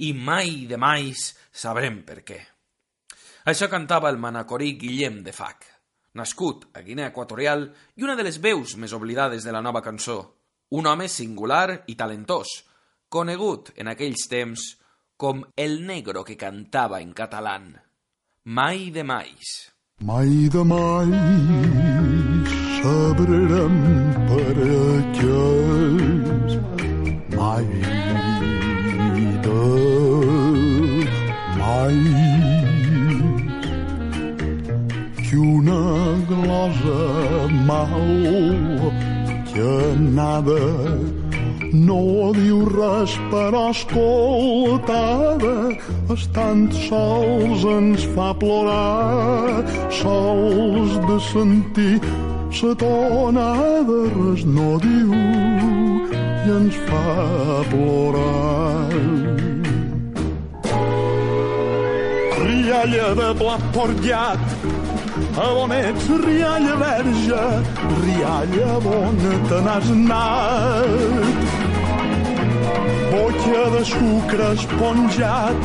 [0.00, 2.38] i mai de mai sabrem per què.
[3.50, 5.64] Això cantava el manacorí Guillem de Fac,
[6.16, 10.18] nascut a Guinea Equatorial i una de les veus més oblidades de la nova cançó.
[10.76, 12.60] Un home singular i talentós,
[13.08, 14.66] conegut en aquells temps
[15.20, 17.58] com el negro que cantava en català.
[18.46, 19.70] Mai de mais.
[20.00, 21.10] Mai de mai
[22.80, 23.76] sabrem
[24.30, 26.52] per aquells
[27.36, 27.68] mai
[29.44, 29.66] de
[31.60, 31.98] mai
[35.20, 35.84] que una
[36.32, 37.00] glosa
[37.68, 38.08] mal
[39.52, 39.72] que
[40.18, 41.19] nada
[41.72, 45.54] no diu res però escoltada
[46.14, 49.62] estant sols ens fa plorar
[50.00, 51.96] sols de sentir
[52.50, 55.14] sa tonada res no diu
[56.46, 57.04] i ens fa
[57.70, 58.90] plorar.
[62.40, 64.56] Ria rialla de blat porllat,
[65.36, 67.44] a on ets, rialla verge,
[68.02, 71.49] rialla on te n'has anat.
[73.12, 75.60] Bolla de sucre esponjat,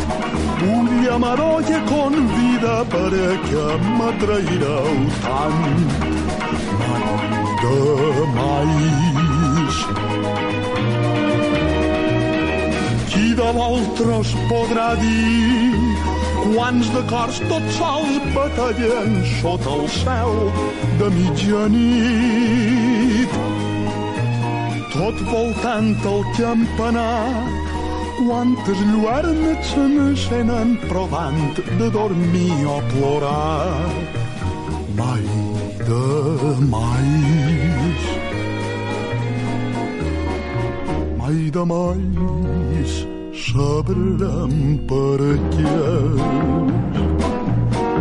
[0.75, 3.65] ulla marolla convida per a que
[3.97, 4.93] m'atraireu
[5.25, 5.63] tant.
[7.61, 7.81] De
[8.37, 9.75] mais.
[13.11, 15.73] Qui de l'altre es podrà dir
[16.53, 20.33] quants de cors tots sols batallen sota el cel
[21.01, 22.65] de mitjanit.
[24.95, 27.27] Tot voltant el campanar,
[28.15, 33.75] quantes lluernes se n'encenen provant de dormir o plorar.
[34.95, 35.25] Mai
[35.89, 36.05] de
[36.71, 38.05] mais.
[41.19, 42.95] Mai de mais
[43.43, 45.19] sabrem per
[45.57, 45.77] què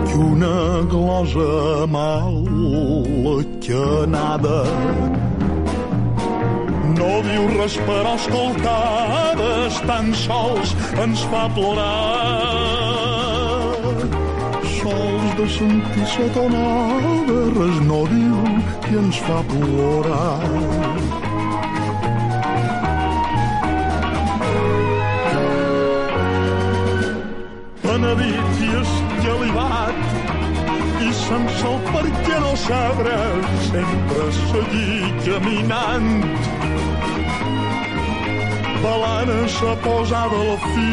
[0.07, 0.57] que una
[0.95, 2.45] glosa mal
[3.65, 4.63] que nada
[7.05, 10.73] no diu res però escoltades tan sols
[11.05, 12.95] ens fa plorar.
[14.77, 18.41] Sols de sentir sa tonada res no diu
[18.93, 20.49] i ens fa plorar.
[27.85, 30.01] Penedit i escalivat
[31.05, 33.19] i sense el per què no sabre
[33.69, 36.13] sempre seguir caminant
[38.85, 40.91] balana s'ha posada la fi.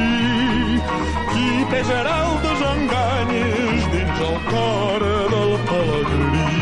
[1.32, 6.56] Qui pesarà el desenganyes dins el cor del pelegrí?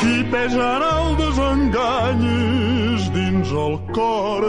[0.00, 4.46] Qui pesarà el desenganyes dins el cor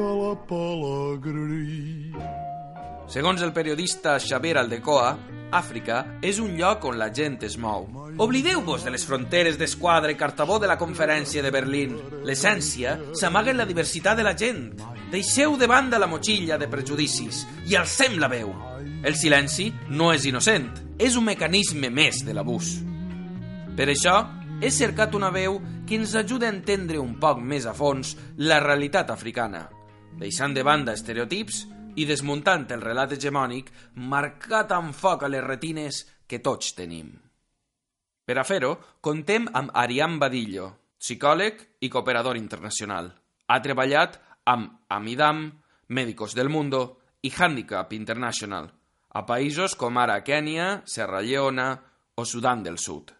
[0.00, 2.12] de la pelegrí?
[3.06, 5.14] Segons el periodista Xavier Aldecoa,
[5.56, 7.86] Àfrica és un lloc on la gent es mou.
[8.20, 11.96] Oblideu-vos de les fronteres d'esquadra i cartabó de la conferència de Berlín.
[12.24, 14.66] L'essència s'amaga en la diversitat de la gent.
[15.12, 18.52] Deixeu de banda la motxilla de prejudicis i alcem la veu.
[19.06, 22.76] El silenci no és innocent, és un mecanisme més de l'abús.
[23.76, 24.18] Per això,
[24.60, 28.58] he cercat una veu que ens ajuda a entendre un poc més a fons la
[28.64, 29.66] realitat africana,
[30.18, 33.70] deixant de banda estereotips i desmuntant el relat hegemònic
[34.12, 37.14] marcat amb foc a les retines que tots tenim.
[38.26, 43.12] Per a fer-ho, contem amb Ariam Badillo, psicòleg i cooperador internacional.
[43.46, 44.18] Ha treballat
[44.50, 45.46] amb Amidam,
[45.88, 48.66] Médicos del Mundo i Handicap International,
[49.14, 51.68] a països com ara Kènia, Serra Lleona
[52.16, 53.14] o Sudan del Sud.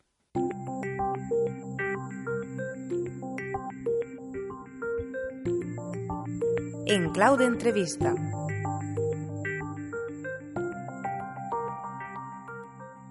[6.86, 8.14] En clau d'entrevista.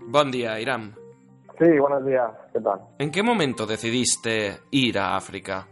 [0.08, 0.94] Buen día, Iram.
[1.58, 2.30] Sí, buenos días.
[2.54, 2.80] ¿Qué tal?
[3.00, 5.68] ¿En qué momento decidiste ir a África?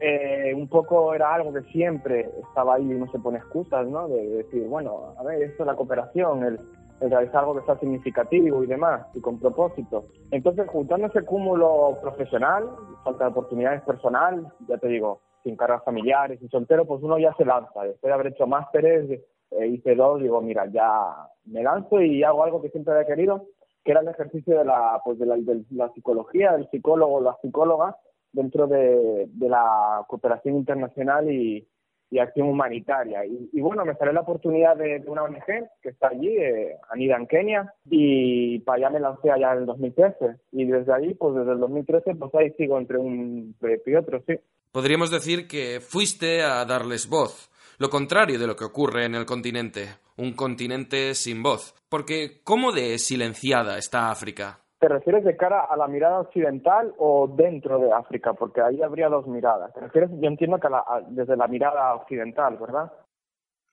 [0.00, 4.08] Eh, un poco era algo que siempre estaba ahí y no se pone excusas, ¿no?
[4.08, 6.60] De decir, bueno, a ver, esto es la cooperación, el,
[7.00, 10.06] el realizar algo que sea significativo y demás, y con propósito.
[10.30, 12.68] Entonces, juntando ese cúmulo profesional,
[13.04, 17.32] falta de oportunidades personal, ya te digo, sin cargas familiares y soltero, pues uno ya
[17.34, 17.84] se lanza.
[17.84, 19.08] Después de haber hecho másteres,
[19.52, 23.46] eh, hice dos, digo, mira, ya me lanzo y hago algo que siempre había querido,
[23.86, 27.36] que era el ejercicio de la, pues de la, de la psicología, del psicólogo la
[27.40, 27.96] psicóloga
[28.32, 31.64] dentro de, de la cooperación internacional y,
[32.10, 33.24] y acción humanitaria.
[33.24, 35.46] Y, y, bueno, me salió la oportunidad de, de una ONG
[35.80, 39.66] que está allí, eh, Anida en Kenia, y para allá me lancé allá en el
[39.66, 40.36] 2013.
[40.50, 44.22] Y desde ahí, pues desde el 2013, pues ahí sigo entre un proyecto y otro,
[44.26, 44.34] sí.
[44.72, 49.26] Podríamos decir que fuiste a darles voz, lo contrario de lo que ocurre en el
[49.26, 51.74] continente, un continente sin voz.
[51.88, 54.60] Porque, ¿cómo de silenciada está África?
[54.78, 58.34] ¿Te refieres de cara a la mirada occidental o dentro de África?
[58.34, 59.72] Porque ahí habría dos miradas.
[59.72, 62.92] ¿Te refieres, yo entiendo que a la, a, desde la mirada occidental, ¿verdad?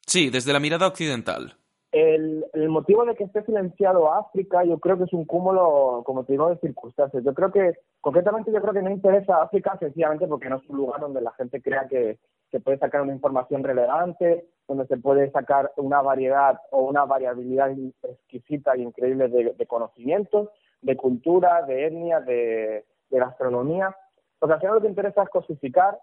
[0.05, 1.55] Sí, desde la mirada occidental.
[1.91, 6.23] El, el, motivo de que esté silenciado África, yo creo que es un cúmulo, como
[6.23, 7.23] te digo, de circunstancias.
[7.23, 10.77] Yo creo que, concretamente, yo creo que no interesa África sencillamente porque no es un
[10.77, 12.17] lugar donde la gente crea que
[12.53, 17.71] se puede sacar una información relevante, donde se puede sacar una variedad o una variabilidad
[18.03, 20.49] exquisita e increíble de, de conocimientos,
[20.83, 23.97] de cultura, de etnia, de, de gastronomía.
[24.37, 25.97] Porque al final lo que interesa es cosificar,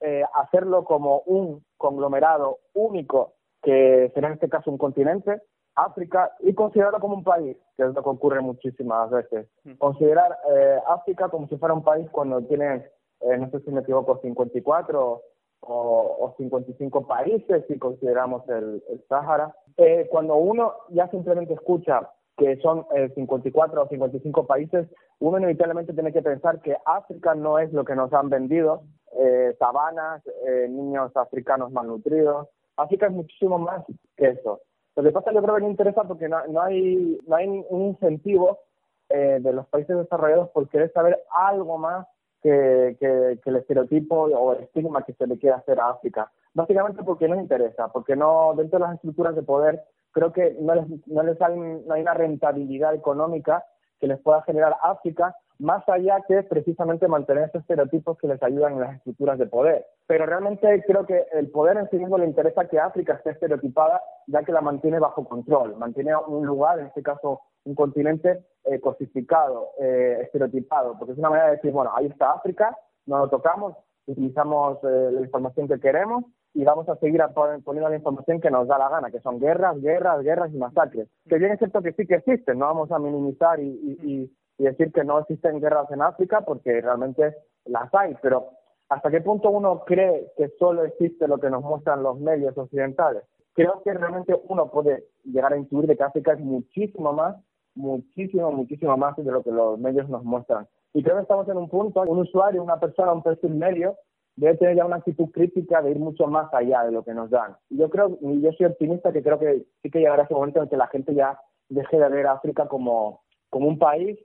[0.00, 3.32] eh, hacerlo como un conglomerado único
[3.62, 5.40] que será en este caso un continente,
[5.76, 9.48] África, y considerarlo como un país, que es lo que ocurre muchísimas veces.
[9.78, 12.84] Considerar eh, África como si fuera un país cuando tiene,
[13.20, 15.22] eh, no sé si me equivoco, 54
[15.60, 19.54] o, o 55 países si consideramos el, el Sáhara.
[19.76, 24.86] Eh, cuando uno ya simplemente escucha que son eh, 54 o 55 países,
[25.20, 28.82] uno inevitablemente tiene que pensar que África no es lo que nos han vendido,
[29.18, 32.48] eh, sabanas, eh, niños africanos malnutridos.
[32.76, 33.84] África es muchísimo más
[34.16, 34.60] que eso.
[34.94, 37.82] Lo que pasa yo creo que no interesa porque no, no hay, no hay un
[37.82, 38.60] incentivo
[39.08, 42.06] eh, de los países desarrollados por querer saber algo más
[42.46, 46.30] que, que, que el estereotipo o el estigma que se le quiere hacer a África.
[46.54, 49.82] Básicamente porque no interesa, porque no dentro de las estructuras de poder
[50.12, 53.64] creo que no les, no les hay, no hay una rentabilidad económica
[53.98, 58.74] que les pueda generar África más allá que precisamente mantener esos estereotipos que les ayudan
[58.74, 59.86] en las estructuras de poder.
[60.06, 64.00] Pero realmente creo que el poder en sí mismo le interesa que África esté estereotipada,
[64.28, 68.80] ya que la mantiene bajo control, mantiene un lugar, en este caso un continente eh,
[68.80, 73.28] cosificado, eh, estereotipado, porque es una manera de decir, bueno, ahí está África, no lo
[73.28, 78.50] tocamos, utilizamos eh, la información que queremos y vamos a seguir poniendo la información que
[78.50, 81.08] nos da la gana, que son guerras, guerras, guerras y masacres.
[81.28, 84.64] Que bien es cierto que sí que existen, no vamos a minimizar y- y- y
[84.64, 87.34] decir que no existen guerras en África porque realmente
[87.66, 88.48] las hay, pero
[88.88, 93.22] ¿hasta qué punto uno cree que solo existe lo que nos muestran los medios occidentales?
[93.52, 97.36] Creo que realmente uno puede llegar a intuir de que África es muchísimo más,
[97.76, 100.66] muchísimo, muchísimo más de lo que los medios nos muestran.
[100.92, 103.96] Y creo que estamos en un punto, un usuario, una persona, un perfil medio,
[104.34, 107.30] debe tener ya una actitud crítica de ir mucho más allá de lo que nos
[107.30, 107.56] dan.
[107.70, 110.62] Y yo creo, y yo soy optimista que creo que sí que llegará ese momento
[110.62, 114.18] en que la gente ya deje de ver a África como, como un país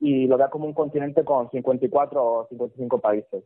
[0.00, 3.44] y lo vea como un continente con 54 o 55 países.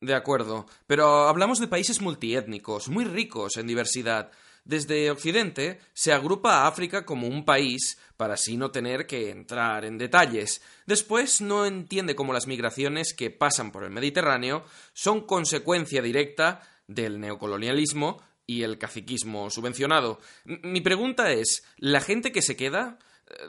[0.00, 4.30] De acuerdo, pero hablamos de países multiétnicos, muy ricos en diversidad.
[4.64, 9.84] Desde Occidente se agrupa a África como un país para así no tener que entrar
[9.84, 10.62] en detalles.
[10.86, 17.20] Después no entiende cómo las migraciones que pasan por el Mediterráneo son consecuencia directa del
[17.20, 20.18] neocolonialismo y el caciquismo subvencionado.
[20.44, 22.98] Mi pregunta es, ¿la gente que se queda,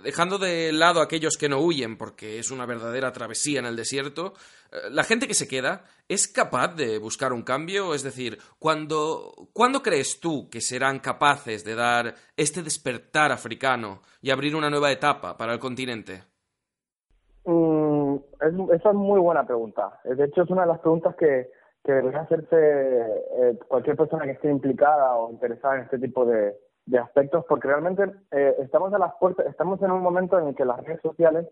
[0.04, 3.76] dejando de lado a aquellos que no huyen porque es una verdadera travesía en el
[3.76, 4.34] desierto,
[4.72, 7.94] eh, la gente que se queda es capaz de buscar un cambio?
[7.94, 14.32] Es decir, ¿cuándo, ¿cuándo crees tú que serán capaces de dar este despertar africano y
[14.32, 16.24] abrir una nueva etapa para el continente?
[17.46, 20.00] Mm, es, esa es muy buena pregunta.
[20.06, 21.50] Eh, De hecho, es una de las preguntas que,
[21.84, 26.56] que debería hacerse eh, cualquier persona que esté implicada o interesada en este tipo de,
[26.86, 30.56] de aspectos, porque realmente eh, estamos a las puertas, estamos en un momento en el
[30.56, 31.48] que las redes sociales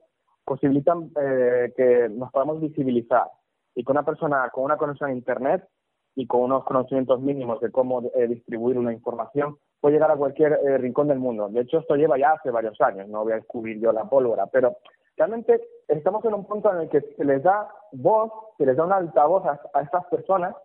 [0.46, 3.28] posibilitan eh, que nos podamos visibilizar
[3.76, 5.68] y que una persona con una conexión a Internet
[6.16, 10.54] y con unos conocimientos mínimos de cómo eh, distribuir una información puede llegar a cualquier
[10.54, 11.50] eh, rincón del mundo.
[11.50, 14.46] De hecho, esto lleva ya hace varios años, no voy a descubrir yo la pólvora,
[14.48, 14.78] pero
[15.18, 18.86] realmente estamos en un punto en el que se les da voz, se les da
[18.86, 20.56] un altavoz a, a estas personas,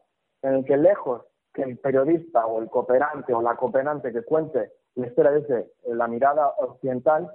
[0.42, 1.22] en el que lejos
[1.59, 6.06] que el periodista o el cooperante o la cooperante que cuente la historia desde la
[6.06, 7.28] mirada occidental,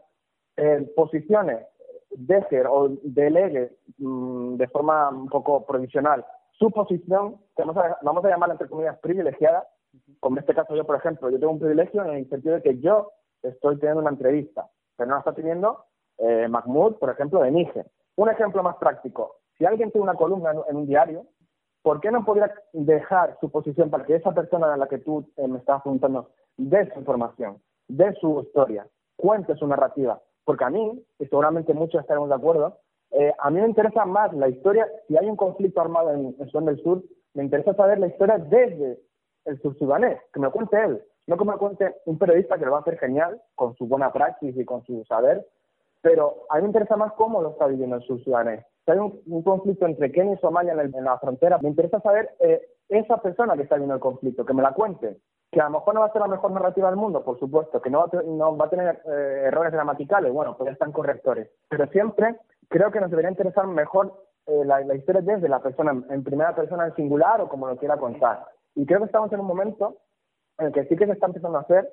[0.55, 1.67] eh, posicione,
[2.11, 8.24] deje o delegue mm, de forma un poco provisional su posición, que vamos a, vamos
[8.24, 9.67] a llamarla entre comillas privilegiada,
[10.21, 12.61] como en este caso yo, por ejemplo, yo tengo un privilegio en el sentido de
[12.61, 13.11] que yo
[13.41, 15.84] estoy teniendo una entrevista, pero no la está teniendo
[16.19, 17.88] eh, Mahmoud, por ejemplo, de Níger.
[18.15, 21.26] Un ejemplo más práctico, si alguien tiene una columna en, en un diario,
[21.84, 25.29] ¿por qué no podría dejar su posición para que esa persona a la que tú
[25.38, 30.19] eh, me estás preguntando dé su información, dé su historia, cuente su narrativa?
[30.45, 32.79] Porque a mí, y seguramente muchos estaremos de acuerdo,
[33.11, 36.47] eh, a mí me interesa más la historia, si hay un conflicto armado en, en
[36.49, 37.03] Sudán del Sur,
[37.36, 38.99] me interesa saber la historia desde
[39.45, 42.71] el sur sudanés, que me cuente él, no que me cuente un periodista que lo
[42.71, 45.45] va a hacer genial, con su buena praxis y con su saber,
[46.01, 48.65] pero a mí me interesa más cómo lo está viviendo el sur sudanés.
[48.88, 51.99] Hay un, un conflicto entre Kenia y Somalia en, el- en la frontera, me interesa
[52.01, 55.17] saber eh, esa persona que está viviendo el conflicto, que me la cuente.
[55.51, 57.79] Que a lo mejor no va a ser la mejor narrativa del mundo, por supuesto,
[57.79, 60.91] que no va a, no va a tener eh, errores gramaticales, bueno, pues ya están
[60.91, 61.47] correctores.
[61.69, 62.38] Pero siempre
[62.69, 64.13] creo que nos debería interesar mejor
[64.47, 67.77] eh, la, la historia desde la persona, en, primera persona en singular o como lo
[67.77, 68.45] quiera contar.
[68.75, 69.97] Y creo que estamos en un momento
[70.57, 71.88] en el que sí que se está empezando a hacer,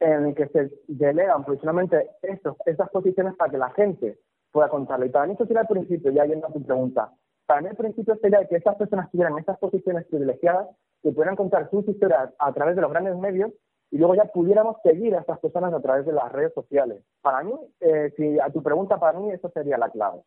[0.00, 4.18] en el que se delegan provisionalmente estos, estas posiciones para que la gente
[4.52, 5.06] pueda contarlo.
[5.06, 7.12] Y para mí eso sería el principio, ya yendo a tu pregunta.
[7.46, 10.68] Para mí el principio sería que estas personas tuvieran estas posiciones privilegiadas,
[11.02, 13.52] que pudieran contar sus historias a través de los grandes medios
[13.90, 17.02] y luego ya pudiéramos seguir a estas personas a través de las redes sociales.
[17.22, 20.22] Para mí, eh, si a tu pregunta, para mí eso sería la clave.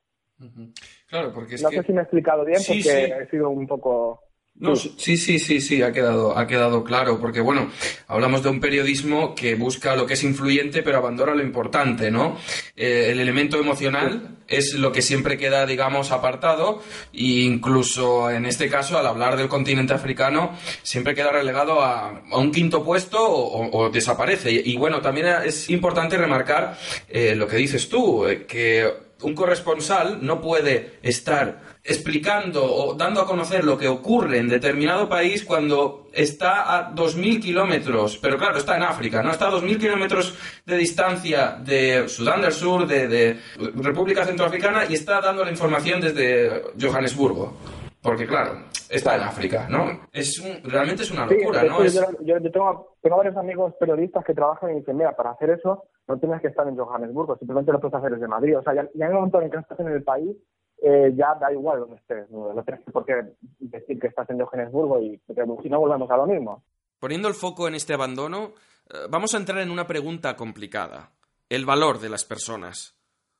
[1.09, 1.77] Claro, porque es no que...
[1.77, 3.11] sé si me he explicado bien Sí, porque sí.
[3.11, 4.21] he sido un poco
[4.59, 7.71] No, sí, sí, sí, sí, ha quedado, ha quedado claro, porque bueno,
[8.07, 12.35] hablamos de un periodismo que busca lo que es influyente, pero abandona lo importante, ¿no?
[12.75, 16.83] Eh, el elemento emocional es lo que siempre queda, digamos, apartado,
[17.13, 20.51] e incluso en este caso, al hablar del continente africano,
[20.83, 24.51] siempre queda relegado a, a un quinto puesto o, desaparece.
[24.51, 29.35] Y, y, bueno, también es importante remarcar eh, lo que dices tú, eh, que un
[29.35, 35.43] corresponsal no puede estar explicando o dando a conocer lo que ocurre en determinado país
[35.43, 39.31] cuando está a 2.000 kilómetros, pero claro, está en África, ¿no?
[39.31, 43.37] Está a 2.000 kilómetros de distancia de Sudán del Sur, de, de
[43.81, 47.53] República Centroafricana y está dando la información desde Johannesburgo.
[48.01, 48.53] Porque claro,
[48.89, 50.07] está en África, ¿no?
[50.13, 51.83] Es un- realmente es una Sí, locura, de ¿no?
[51.83, 55.49] Es- yo, yo- tengo, tengo varios amigos periodistas que trabajan y dicen, mira, para hacer
[55.49, 58.57] eso no tienes que estar en Johannesburgo, simplemente lo puedes hacer desde Madrid.
[58.57, 60.33] O sea, ya, ya en el momento en que estás en el país,
[60.81, 62.29] eh, ya da igual donde estés.
[62.29, 63.13] No, tienes por qué
[63.59, 66.63] decir que estás en Johannesburgo y si no volvemos a lo mismo.
[66.99, 68.53] Poniendo el foco en este abandono,
[68.89, 71.11] eh, vamos a entrar en una pregunta complicada.
[71.49, 72.95] El valor de las personas.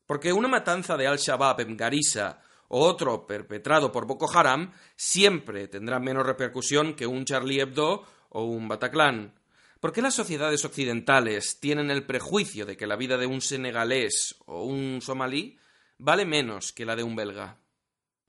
[0.05, 5.99] Porque una matanza de Al-Shabaab en Garissa o otro perpetrado por Boko Haram siempre tendrá
[5.99, 9.35] menos repercusión que un Charlie Hebdo o un Bataclan.
[9.79, 14.35] ¿Por qué las sociedades occidentales tienen el prejuicio de que la vida de un senegalés
[14.45, 15.58] o un somalí
[15.99, 17.55] vale menos que la de un belga?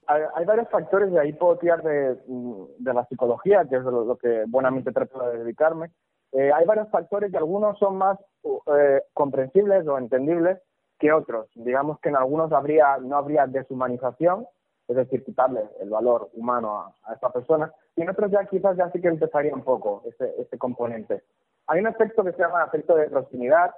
[0.07, 4.05] Hay, varios factores y ahí puedo tirar de, mm, de la psicología, que es lo,
[4.05, 5.93] lo que buenamente trato de dedicarme.
[6.33, 10.59] Eh, hay varios factores y algunos son más eh, comprensibles o entendibles
[10.99, 11.49] que otros.
[11.55, 14.47] Digamos que en algunos habría, no habría deshumanización,
[14.89, 18.77] es decir, quitarle el valor humano a, a esta persona, y en otros ya quizás
[18.77, 21.23] ya sí que empezaría un poco ese, ese componente.
[21.67, 23.71] Hay un aspecto que se llama efecto de proximidad,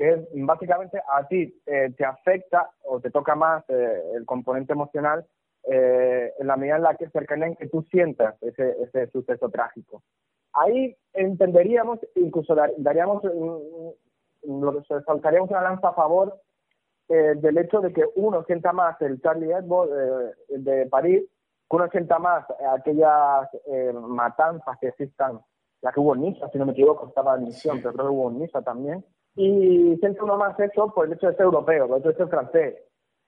[0.00, 4.72] que es básicamente a ti eh, te afecta o te toca más eh, el componente
[4.72, 5.26] emocional
[5.64, 9.50] eh, en la medida en la que cercanía en que tú sientas ese, ese suceso
[9.50, 10.02] trágico.
[10.54, 16.34] Ahí entenderíamos, incluso dar- daríamos, mm, lo que saltaríamos una lanza a favor
[17.10, 21.24] eh, del hecho de que uno sienta más el Charlie Hebdo eh, de París,
[21.68, 25.40] que uno sienta más aquellas eh, matanzas que existan,
[25.82, 28.12] la que hubo en Niza, si no me equivoco, estaba en misión, pero creo que
[28.14, 29.04] hubo en Niza también,
[29.36, 32.16] y siente uno más eso por el hecho de ser europeo, por el hecho de
[32.16, 32.76] ser francés.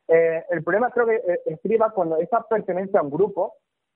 [0.09, 3.55] Eh, el problema creo que eh, estriba cuando esa pertenencia a un grupo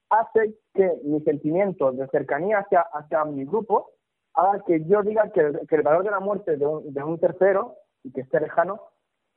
[0.08, 3.90] hace que mi sentimiento de cercanía hacia, hacia mi grupo
[4.34, 7.76] haga que yo diga que el, valor de la muerte de un, de un tercero
[8.04, 8.80] y que esté lejano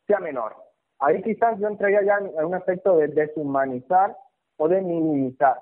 [0.06, 0.56] sea menor.
[1.00, 4.16] Ahí quizás yo entraría ya en un aspecto de deshumanizar
[4.58, 5.62] o de minimizar.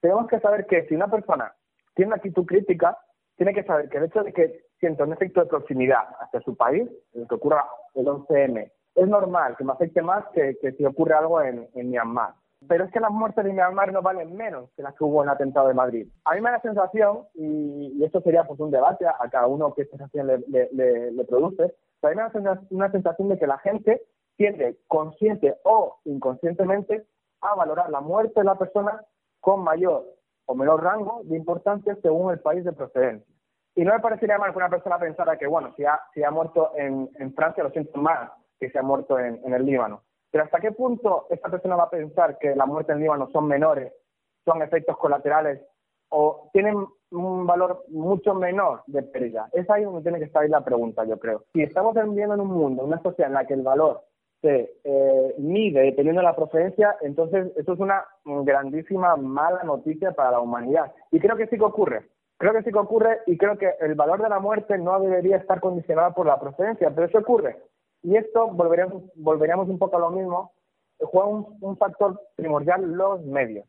[0.00, 1.54] Tenemos que saber que si una persona
[1.94, 2.96] tiene una actitud crítica,
[3.36, 6.56] tiene que saber que el hecho de que sienta un efecto de proximidad hacia su
[6.56, 7.64] país, el que ocurra
[7.94, 12.34] el 11M, es normal que me afecte más que, que si ocurre algo en, Myanmar.
[12.66, 15.28] Pero es que las muertes de Myanmar no valen menos que las que hubo en
[15.28, 16.08] el atentado de Madrid.
[16.24, 19.74] A mí me da la sensación, y, esto sería pues un debate a, cada uno
[19.74, 23.46] que esta sensación le produce, pero a mí me da una, una sensación de que
[23.46, 24.02] la gente
[24.36, 27.04] tiende, consciente o inconscientemente,
[27.40, 29.04] a valorar la muerte de la persona
[29.40, 30.06] con mayor
[30.46, 33.37] o menor rango de importancia según el país de procedencia.
[33.78, 36.32] Y no me parecería mal que una persona pensara que, bueno, si ha, si ha
[36.32, 40.02] muerto en, en Francia, lo siento más que si ha muerto en, en el Líbano.
[40.32, 43.46] Pero ¿hasta qué punto esta persona va a pensar que la muerte en Líbano son
[43.46, 43.92] menores,
[44.44, 45.60] son efectos colaterales
[46.08, 49.48] o tienen un valor mucho menor de pérdida?
[49.52, 51.44] Es ahí donde tiene que estar ahí la pregunta, yo creo.
[51.52, 54.02] Si estamos viviendo en un mundo, en una sociedad en la que el valor
[54.40, 60.32] se eh, mide dependiendo de la procedencia, entonces eso es una grandísima mala noticia para
[60.32, 60.92] la humanidad.
[61.12, 62.08] Y creo que sí que ocurre.
[62.38, 65.36] Creo que sí que ocurre y creo que el valor de la muerte no debería
[65.36, 67.60] estar condicionado por la procedencia, pero eso ocurre.
[68.02, 70.52] Y esto volveríamos, volveríamos un poco a lo mismo.
[71.00, 73.66] Juega un, un factor primordial los medios.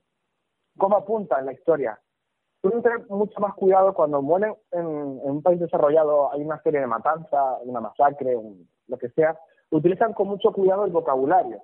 [0.78, 2.00] ¿Cómo apunta en la historia?
[2.62, 6.62] Tienen que tener mucho más cuidado cuando mueren en, en un país desarrollado, hay una
[6.62, 9.38] serie de matanza, una masacre, un- lo que sea,
[9.72, 11.62] utilizan con mucho cuidado el vocabulario.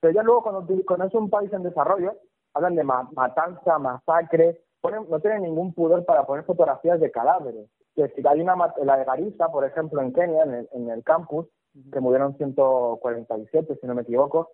[0.00, 2.14] Pero ya luego cuando, cuando es un país en desarrollo,
[2.52, 7.68] hablan de ma- matanza, masacre, ponen- no tienen ningún pudor para poner fotografías de cadáveres.
[7.96, 11.02] Que si hay una, la de Garissa, por ejemplo, en Kenia, en el, en el
[11.02, 11.46] campus,
[11.92, 14.50] que murieron 147, si no me equivoco,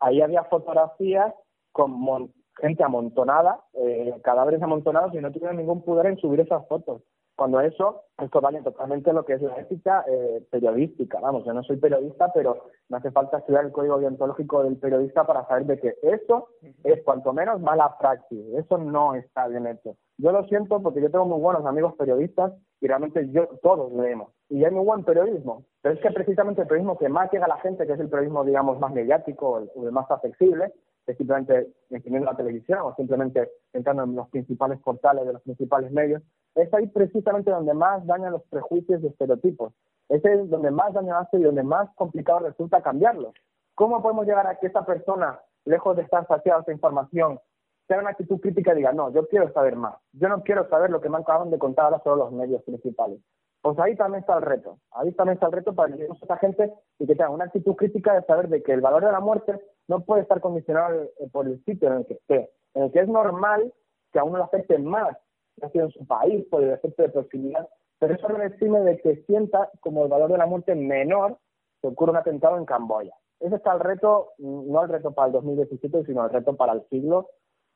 [0.00, 1.32] ahí había fotografías
[1.72, 6.66] con mon- gente amontonada, eh, cadáveres amontonados y no tuvieron ningún pudor en subir esas
[6.68, 7.02] fotos.
[7.36, 11.18] Cuando eso, esto vale totalmente lo que es la ética eh, periodística.
[11.18, 15.26] Vamos, yo no soy periodista, pero me hace falta estudiar el código deontológico del periodista
[15.26, 16.48] para saber de que eso
[16.84, 18.44] es cuanto menos mala praxis.
[18.54, 19.96] Eso no está bien hecho.
[20.18, 24.30] Yo lo siento porque yo tengo muy buenos amigos periodistas y realmente yo todos leemos.
[24.48, 25.64] Y hay muy buen periodismo.
[25.82, 28.10] Pero es que precisamente el periodismo que más llega a la gente, que es el
[28.10, 30.72] periodismo, digamos, más mediático, el, el más accesible,
[31.06, 35.90] es simplemente encendiendo la televisión o simplemente entrando en los principales portales de los principales
[35.92, 36.22] medios,
[36.54, 39.72] es ahí precisamente donde más dañan los prejuicios y estereotipos.
[40.08, 43.34] Ese es donde más daño hace y donde más complicado resulta cambiarlos.
[43.74, 47.40] ¿Cómo podemos llegar a que esa persona, lejos de estar saciada de esa información,
[47.86, 50.90] tenga una actitud crítica y diga, no, yo quiero saber más, yo no quiero saber
[50.90, 53.18] lo que me acaban de contar ahora solo los medios principales?
[53.60, 56.24] Pues ahí también está el reto, ahí también está el reto para que lleguemos a
[56.26, 59.12] esa gente y que tenga una actitud crítica de saber de que el valor de
[59.12, 59.58] la muerte
[59.88, 63.00] no puede estar condicionado eh, por el sitio en el que esté, en el que
[63.00, 63.72] es normal
[64.12, 65.16] que a uno le afecte más,
[65.56, 67.68] ya sea en su país, por el efecto de proximidad,
[67.98, 71.38] pero eso no exime de que sienta como el valor de la muerte menor
[71.80, 73.14] que ocurre un atentado en Camboya.
[73.40, 76.82] Ese está el reto, no el reto para el 2017, sino el reto para el
[76.88, 77.28] siglo,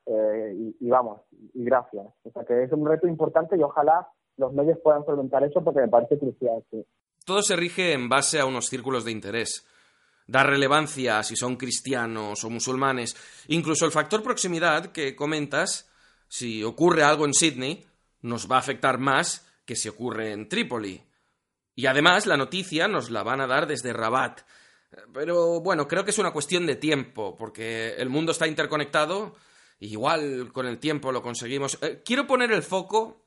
[0.06, 2.06] eh, y, y vamos, y gracias.
[2.24, 5.80] O sea que es un reto importante y ojalá los medios puedan solventar eso porque
[5.80, 6.64] me parece crucial.
[6.70, 6.86] Sí.
[7.26, 9.66] Todo se rige en base a unos círculos de interés.
[10.28, 13.16] Dar relevancia a si son cristianos o musulmanes.
[13.48, 15.90] Incluso el factor proximidad que comentas,
[16.28, 17.84] si ocurre algo en Sydney,
[18.20, 21.02] nos va a afectar más que si ocurre en Trípoli.
[21.74, 24.42] Y además la noticia nos la van a dar desde Rabat.
[25.14, 29.34] Pero bueno, creo que es una cuestión de tiempo, porque el mundo está interconectado.
[29.80, 31.78] Igual con el tiempo lo conseguimos.
[31.80, 33.24] Eh, quiero poner el foco,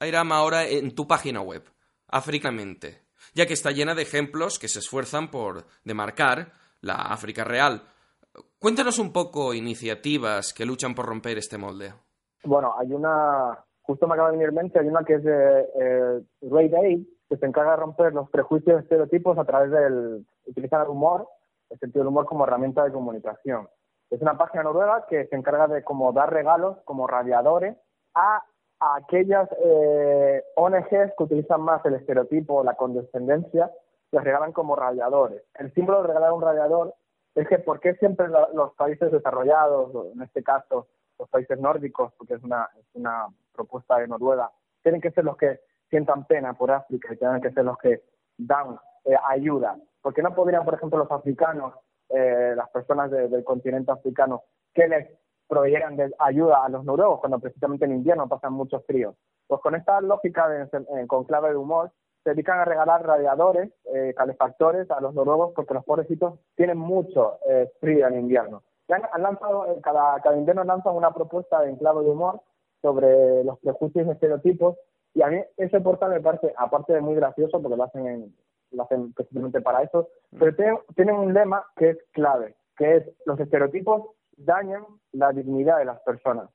[0.00, 1.62] Airam, ahora en tu página web,
[2.08, 3.02] Africamente,
[3.34, 7.82] ya que está llena de ejemplos que se esfuerzan por demarcar la África real.
[8.58, 11.92] Cuéntanos un poco iniciativas que luchan por romper este molde.
[12.44, 15.60] Bueno, hay una, justo me acaba de venir en mente, hay una que es de
[15.80, 20.26] eh, Ray Day, que se encarga de romper los prejuicios y estereotipos a través del
[20.46, 21.28] utilizar el humor,
[21.70, 23.68] el sentido del humor como herramienta de comunicación.
[24.10, 27.76] Es una página noruega que se encarga de como dar regalos como radiadores
[28.14, 28.42] a,
[28.80, 33.70] a aquellas eh, ONGs que utilizan más el estereotipo, la condescendencia,
[34.12, 35.42] les regalan como radiadores.
[35.58, 36.94] El símbolo de regalar un radiador
[37.34, 41.58] es que ¿por qué siempre lo- los países desarrollados, o en este caso los países
[41.60, 44.50] nórdicos, porque es una, es una propuesta de Noruega,
[44.82, 45.60] tienen que ser los que
[45.90, 48.02] sientan pena por África y tienen que ser los que
[48.38, 49.76] dan eh, ayuda?
[50.02, 51.74] ¿Por qué no podrían, por ejemplo, los africanos,
[52.08, 54.42] eh, las personas de- del continente africano,
[54.74, 55.08] que les
[55.50, 59.16] proveyeran de ayuda a los noruegos cuando precisamente en invierno pasan muchos fríos?
[59.46, 61.90] Pues con esta lógica de, eh, con clave de humor,
[62.24, 67.38] se dedican a regalar radiadores, eh, calefactores a los noruegos porque los pobrecitos tienen mucho
[67.48, 68.62] eh, frío en invierno.
[68.88, 72.40] Y han, han lanzado, eh, cada, cada invierno lanzan una propuesta en clave de humor
[72.82, 74.76] sobre los prejuicios y estereotipos
[75.14, 78.36] y a mí ese portal me parece, aparte de muy gracioso porque lo hacen, en,
[78.70, 83.10] lo hacen precisamente para eso, pero tienen, tienen un lema que es clave, que es
[83.26, 84.10] los estereotipos
[84.44, 86.48] dañan la dignidad de las personas.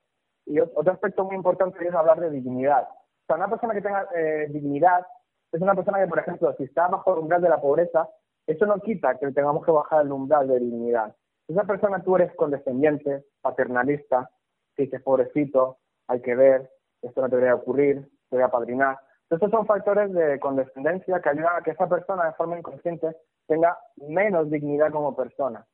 [0.45, 2.83] Y ot- otro aspecto muy importante es hablar de dignidad.
[2.89, 5.05] O sea, una persona que tenga eh, dignidad
[5.51, 8.09] es una persona que, por ejemplo, si está bajo el umbral de la pobreza,
[8.45, 11.15] eso no quita que tengamos que bajar el umbral de dignidad.
[11.47, 14.29] Esa persona tú eres condescendiente, paternalista,
[14.75, 15.77] que dices, pobrecito,
[16.07, 16.69] hay que ver,
[17.01, 18.99] esto no te debería ocurrir, te voy a padrinar.
[19.29, 23.15] Estos son factores de condescendencia que ayudan a que esa persona de forma inconsciente
[23.47, 25.65] tenga menos dignidad como persona.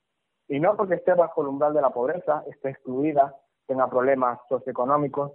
[0.52, 3.34] Y no porque esté bajo el umbral de la pobreza, esté excluida,
[3.68, 5.32] tenga problemas socioeconómicos,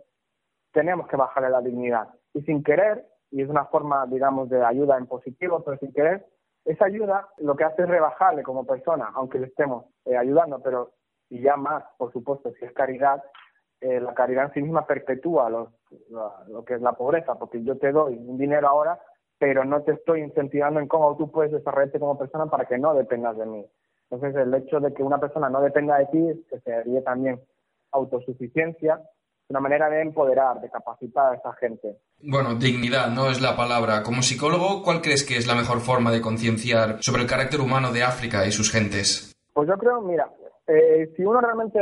[0.74, 2.08] tenemos que bajarle la dignidad.
[2.34, 6.26] Y sin querer, y es una forma, digamos, de ayuda en positivo, pero sin querer,
[6.66, 10.90] esa ayuda lo que hace es rebajarle como persona, aunque le estemos eh, ayudando, pero
[11.30, 13.24] y ya más, por supuesto, si es caridad,
[13.80, 15.70] eh, la caridad en sí misma perpetúa los-
[16.10, 19.00] lo, lo que es la pobreza, porque yo te doy un dinero ahora,
[19.38, 22.92] pero no te estoy incentivando en cómo tú puedes desarrollarte como persona para que no
[22.92, 23.66] dependas de mí.
[24.10, 27.40] Entonces, el hecho de que una persona no dependa de ti, que sería también
[27.90, 31.98] autosuficiencia, es una manera de empoderar, de capacitar a esa gente.
[32.22, 34.02] Bueno, dignidad no es la palabra.
[34.02, 37.92] Como psicólogo, ¿cuál crees que es la mejor forma de concienciar sobre el carácter humano
[37.92, 39.34] de África y sus gentes?
[39.52, 40.30] Pues yo creo, mira,
[40.66, 41.80] eh, si uno realmente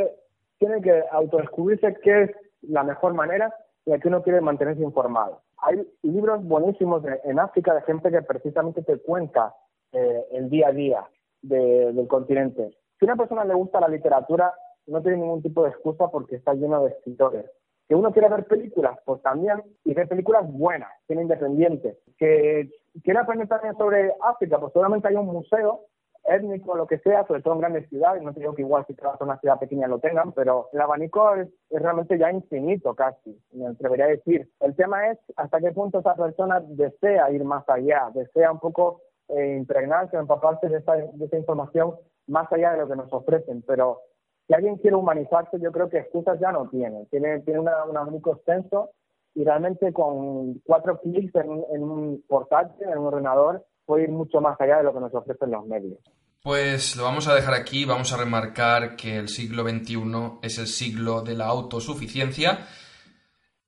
[0.59, 2.31] tiene que autodescubrirse qué es
[2.63, 3.55] la mejor manera
[3.85, 5.43] en la que uno quiere mantenerse informado.
[5.59, 9.55] Hay libros buenísimos en África de gente que precisamente te cuenta
[9.93, 11.05] eh, el día a día
[11.49, 12.71] de- del continente.
[12.99, 14.53] Si a una persona le gusta la literatura,
[14.87, 17.51] no tiene ningún tipo de excusa porque está lleno de escritores.
[17.89, 21.99] Que uno quiere ver películas, pues también, y ver películas buenas, cine independiente.
[22.19, 22.71] Que
[23.03, 25.81] quiere aprender también sobre África, pues seguramente hay un museo
[26.27, 28.95] étnico, lo que sea, sobre todo en grandes ciudades, no te digo que igual si
[28.95, 32.95] trabajas en una ciudad pequeña lo tengan, pero el abanico es, es realmente ya infinito
[32.95, 34.49] casi, me atrevería a decir.
[34.61, 39.03] El tema es hasta qué punto esa persona desea ir más allá, desea un poco
[39.29, 41.95] eh, impregnarse, empaparse de esa, de esa información
[42.27, 44.01] más allá de lo que nos ofrecen, pero
[44.47, 47.97] si alguien quiere humanizarse, yo creo que excusas ya no tiene, tiene, tiene una- un
[47.97, 48.91] abanico extenso
[49.35, 54.11] y realmente con cuatro clics en, un- en un portátil, en un ordenador, puede ir
[54.11, 55.99] mucho más allá de lo que nos ofrecen los medios.
[56.43, 60.67] Pues lo vamos a dejar aquí, vamos a remarcar que el siglo XXI es el
[60.67, 62.59] siglo de la autosuficiencia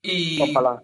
[0.02, 0.42] y...
[0.56, 0.82] Ojalá.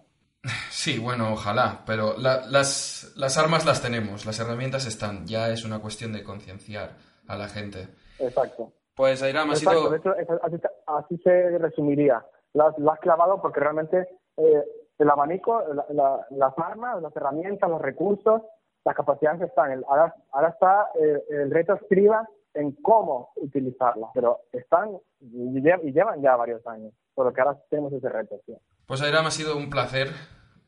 [0.71, 5.65] Sí, bueno, ojalá, pero la- las, las armas las tenemos, las herramientas están, ya es
[5.65, 6.91] una cuestión de concienciar
[7.29, 7.87] a la gente.
[8.19, 8.73] Exacto.
[8.97, 9.89] Pues Airam, ha sido...
[9.91, 12.25] de hecho, es- así, así se resumiría.
[12.55, 14.63] Lo has, clavado porque realmente eh,
[14.99, 18.43] el abanico, la- la- las armas, las herramientas, los recursos,
[18.85, 19.71] las capacidades están.
[19.71, 24.91] El- ahora, ahora está eh, el reto escriba en cómo utilizarlas, pero están
[25.21, 25.61] y
[25.93, 28.41] llevan ya varios años, por lo que ahora tenemos ese reto.
[28.45, 28.55] sí.
[28.87, 30.11] Pues Airam, ha sido un placer,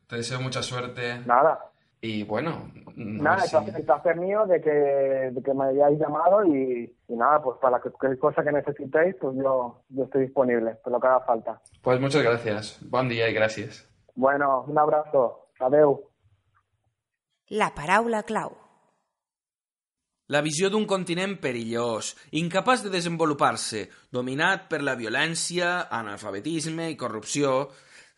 [0.06, 1.18] te deseo mucha suerte.
[1.26, 1.58] Nada.
[2.00, 5.64] Y bueno, no Nada, sé el placer- el placer mío de que, de que me
[5.64, 10.22] hayáis llamado y, y nada, pues para cualquier cosa que necesitéis, pues yo, yo estoy
[10.24, 11.60] disponible, por lo que haga falta.
[11.82, 13.88] Pues muchas gracias, buen día y gracias.
[14.14, 15.48] Bueno, un abrazo.
[15.60, 16.10] Adeu.
[17.48, 18.52] La paraula clau.
[20.32, 27.68] La visió d'un continent perillós, incapaç de desenvolupar-se, dominat per la violència, analfabetisme i corrupció,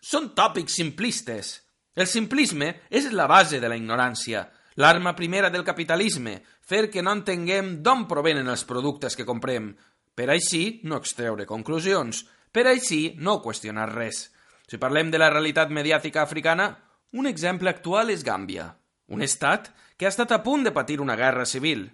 [0.07, 1.48] són tòpics simplistes.
[1.96, 4.44] El simplisme és la base de la ignorància,
[4.78, 9.72] l'arma primera del capitalisme, fer que no entenguem d'on provenen els productes que comprem,
[10.14, 14.28] per així no extreure conclusions, per així no qüestionar res.
[14.68, 16.70] Si parlem de la realitat mediàtica africana,
[17.18, 18.68] un exemple actual és Gàmbia,
[19.11, 21.88] un estat que ha estat a punt de patir una guerra civil.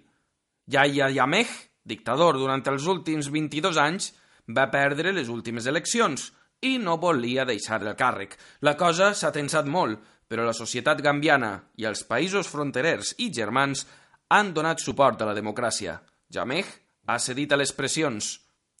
[0.67, 1.49] Yahya Jammeh,
[1.83, 4.13] dictador durant els últims 22 anys,
[4.45, 6.31] va perdre les últimes eleccions
[6.63, 8.37] i no volia deixar el càrrec.
[8.61, 13.85] La cosa s'ha tensat molt, però la societat gambiana i els països fronterers i germans
[14.33, 15.99] han donat suport a la democràcia.
[16.33, 16.65] Jammeh
[17.05, 18.31] ha cedit a les pressions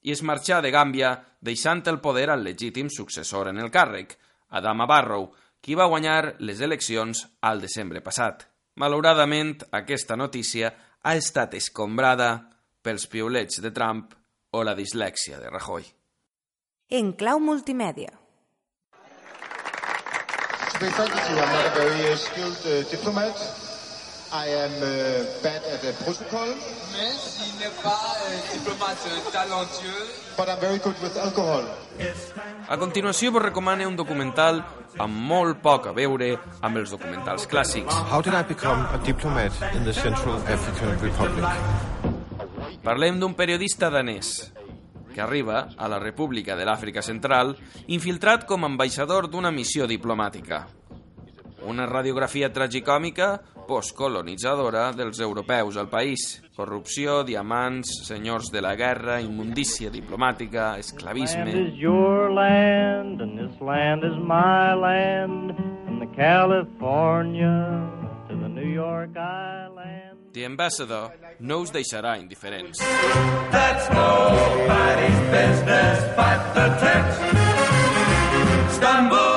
[0.03, 4.17] i es marxà de Gàmbia deixant el poder al legítim successor en el càrrec,
[4.49, 5.29] Adama Barrow,
[5.61, 8.47] qui va guanyar les eleccions al desembre passat.
[8.75, 10.73] Malauradament, aquesta notícia
[11.03, 12.31] ha estat escombrada
[12.83, 14.09] pels piulets de Trump
[14.51, 15.85] o la dislèxia de Rajoy.
[16.93, 18.11] En clau multimèdia.
[20.73, 23.33] To be frank with you, I'm not a very uh, skilled uh, diplomat.
[24.29, 26.53] I am uh, bad at uh, protocol.
[26.93, 27.17] Mais
[27.47, 27.97] il n'est pas
[28.29, 29.01] un diplomate
[29.33, 30.05] talentueux.
[30.37, 31.65] But I'm very good with alcohol.
[32.69, 34.61] A continuació vos recomane un documental
[35.01, 37.89] amb molt poc a veure amb els documentals clàssics.
[38.13, 41.49] How did I become a diplomat in the Central African Republic?
[42.85, 44.53] Parlem d'un periodista danès
[45.13, 47.55] que arriba a la República de l'Àfrica Central
[47.87, 50.65] infiltrat com a ambaixador d'una missió diplomàtica.
[51.63, 53.37] Una radiografia tragicòmica
[53.67, 56.41] postcolonitzadora dels europeus al país.
[56.55, 61.49] Corrupció, diamants, senyors de la guerra, immundícia diplomàtica, Land esclavisme...
[61.49, 65.55] is your land, and this land is my land,
[65.85, 67.87] from the California
[68.27, 69.62] to the New York Island.
[70.33, 72.79] The Ambassador no us deixarà indiferents.
[73.53, 77.21] That's nobody's business but the text.
[78.73, 79.29] Stumble.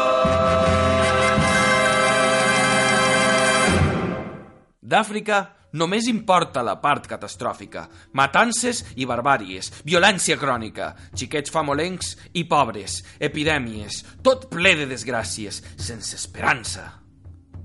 [4.80, 5.44] D'Àfrica
[5.76, 7.84] només importa la part catastròfica,
[8.16, 16.16] matances i barbàries, violència crònica, xiquets famolencs i pobres, epidèmies, tot ple de desgràcies, sense
[16.16, 17.05] esperança.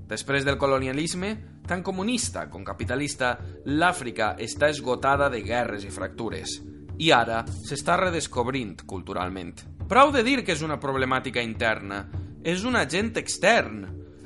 [0.08, 1.32] Després del colonialisme,
[1.66, 3.36] tant comunista com capitalista,
[3.66, 6.58] l'Àfrica està esgotada de guerres i fractures.
[6.98, 9.54] I ara s'està redescobrint culturalment.
[9.88, 12.04] Prou de dir que és una problemàtica interna,
[12.44, 13.82] és un agent extern.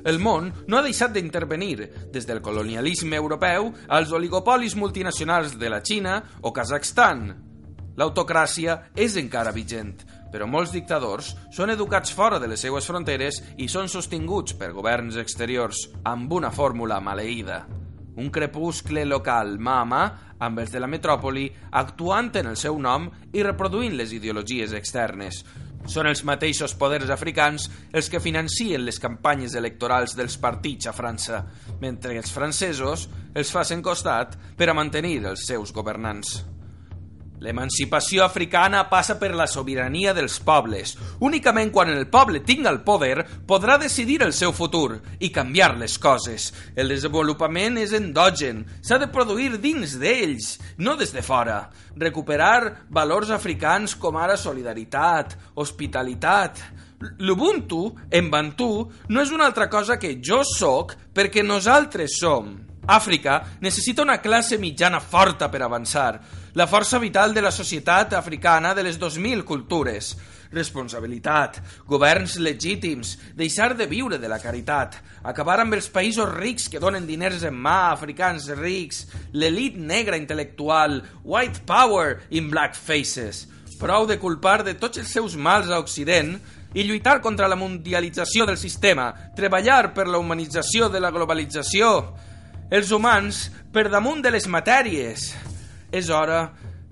[0.07, 5.81] El món no ha deixat d'intervenir, des del colonialisme europeu als oligopolis multinacionals de la
[5.83, 7.27] Xina o Kazakhstan.
[7.97, 9.97] L'autocràcia és encara vigent,
[10.31, 15.17] però molts dictadors són educats fora de les seues fronteres i són sostinguts per governs
[15.21, 17.65] exteriors amb una fórmula maleïda.
[18.17, 20.03] Un crepuscle local mà a mà
[20.41, 21.45] amb els de la metròpoli
[21.81, 25.43] actuant en el seu nom i reproduint les ideologies externes.
[25.87, 31.45] Són els mateixos poders africans els que financien les campanyes electorals dels partits a França,
[31.79, 36.41] mentre els francesos els facin costat per a mantenir els seus governants.
[37.39, 40.95] L'emancipació africana passa per la sobirania dels pobles.
[41.21, 45.99] Únicament quan el poble tinga el poder podrà decidir el seu futur i canviar les
[46.01, 46.49] coses.
[46.75, 51.67] El desenvolupament és endogen, s'ha de produir dins d'ells, no des de fora.
[51.95, 56.65] Recuperar valors africans com ara solidaritat, hospitalitat...
[56.97, 62.55] L'Ubuntu, en Bantu, no és una altra cosa que jo sóc perquè nosaltres som.
[62.87, 66.21] Àfrica necessita una classe mitjana forta per avançar,
[66.55, 70.13] la força vital de la societat africana de les 2.000 cultures.
[70.53, 74.95] Responsabilitat, governs legítims, deixar de viure de la caritat,
[75.27, 80.15] acabar amb els països rics que donen diners en mà a africans rics, l'elit negra
[80.15, 83.49] intel·lectual, white power in black faces.
[83.81, 86.37] Prou de culpar de tots els seus mals a Occident
[86.73, 91.91] i lluitar contra la mundialització del sistema, treballar per la humanització de la globalització,
[92.69, 95.29] els humans per damunt de les matèries.
[95.91, 96.41] És hora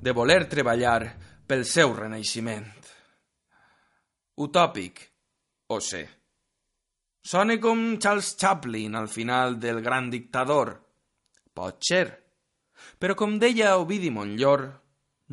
[0.01, 1.01] de voler treballar
[1.47, 2.67] pel seu renaixement.
[4.39, 5.01] Utòpic,
[5.71, 6.05] o sé.
[7.25, 10.75] Sona com Charles Chaplin al final del gran dictador.
[11.55, 12.05] Pot ser.
[12.99, 14.67] Però com deia Ovidi Montllor,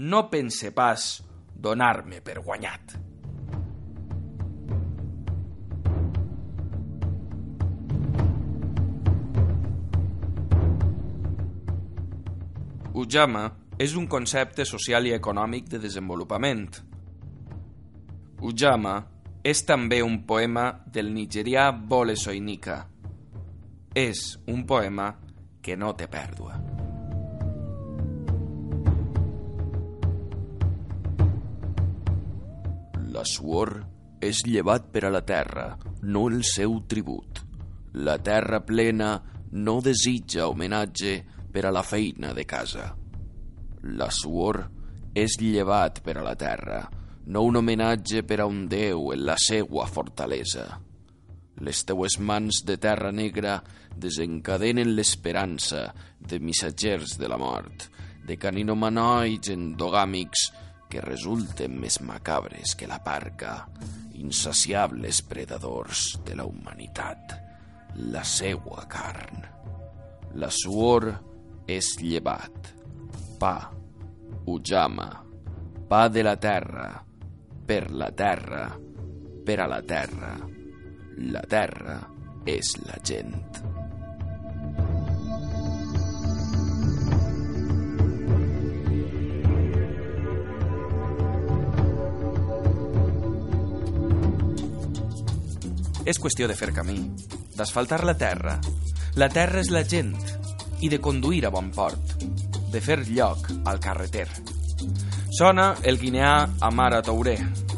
[0.08, 1.20] no pense pas
[1.52, 3.11] donar-me per guanyat.
[12.92, 13.46] Ujama
[13.80, 16.68] és un concepte social i econòmic de desenvolupament.
[18.44, 18.98] Ujama
[19.42, 22.82] és també un poema del nigerià Bole Soinika.
[23.96, 25.08] És un poema
[25.64, 26.58] que no té pèrdua.
[33.12, 33.78] La suor
[34.20, 35.70] és llevat per a la terra,
[36.02, 37.40] no el seu tribut.
[38.04, 39.14] La terra plena
[39.52, 42.88] no desitja homenatge per a la feina de casa.
[43.98, 44.62] La suor
[45.14, 46.80] és llevat per a la terra,
[47.26, 50.66] no un homenatge per a un déu en la seua fortalesa.
[51.62, 53.60] Les teues mans de terra negra
[53.94, 57.90] desencadenen l'esperança de missatgers de la mort,
[58.26, 60.48] de caninomanoids endogàmics
[60.90, 63.62] que resulten més macabres que la parca,
[64.20, 67.36] insaciables predadors de la humanitat,
[68.12, 69.44] la seua carn.
[70.40, 71.10] La suor
[71.66, 72.72] és llevat,
[73.38, 73.70] pa,
[74.46, 75.08] ujama,
[75.88, 76.88] pa de la terra,
[77.66, 78.66] per la terra,
[79.44, 80.34] per a la terra.
[81.32, 81.98] La terra
[82.48, 83.36] és la gent.
[96.02, 96.98] És qüestió de fer camí,
[97.54, 98.58] d'asfaltar la terra.
[99.14, 100.16] La terra és la gent
[100.82, 102.16] i de conduir a bon port,
[102.72, 104.26] de fer lloc al carreter.
[105.32, 107.36] Sona el guineà Amara Touré,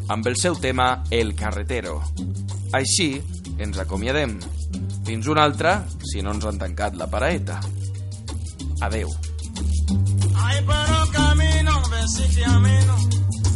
[0.08, 2.00] amb el seu tema El carretero.
[2.74, 3.12] Així
[3.58, 4.38] ens acomiadem.
[5.04, 7.60] Fins una altra, si no ens han tancat la paraeta.
[8.82, 9.12] Adeu.
[10.34, 12.96] Ay, pero camino, besite ameno,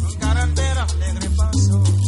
[0.01, 1.98] con carretera alegre paso.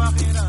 [0.00, 0.39] Y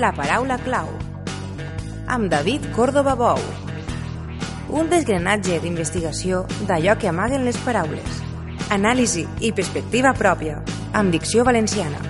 [0.00, 0.86] La paraula clau.
[2.08, 3.40] Amb David Córdoba Bou.
[4.80, 8.22] Un desgranatge d'investigació d'allò que amaguen les paraules.
[8.72, 10.62] Anàlisi i perspectiva pròpia,
[10.96, 12.09] amb dicció valenciana.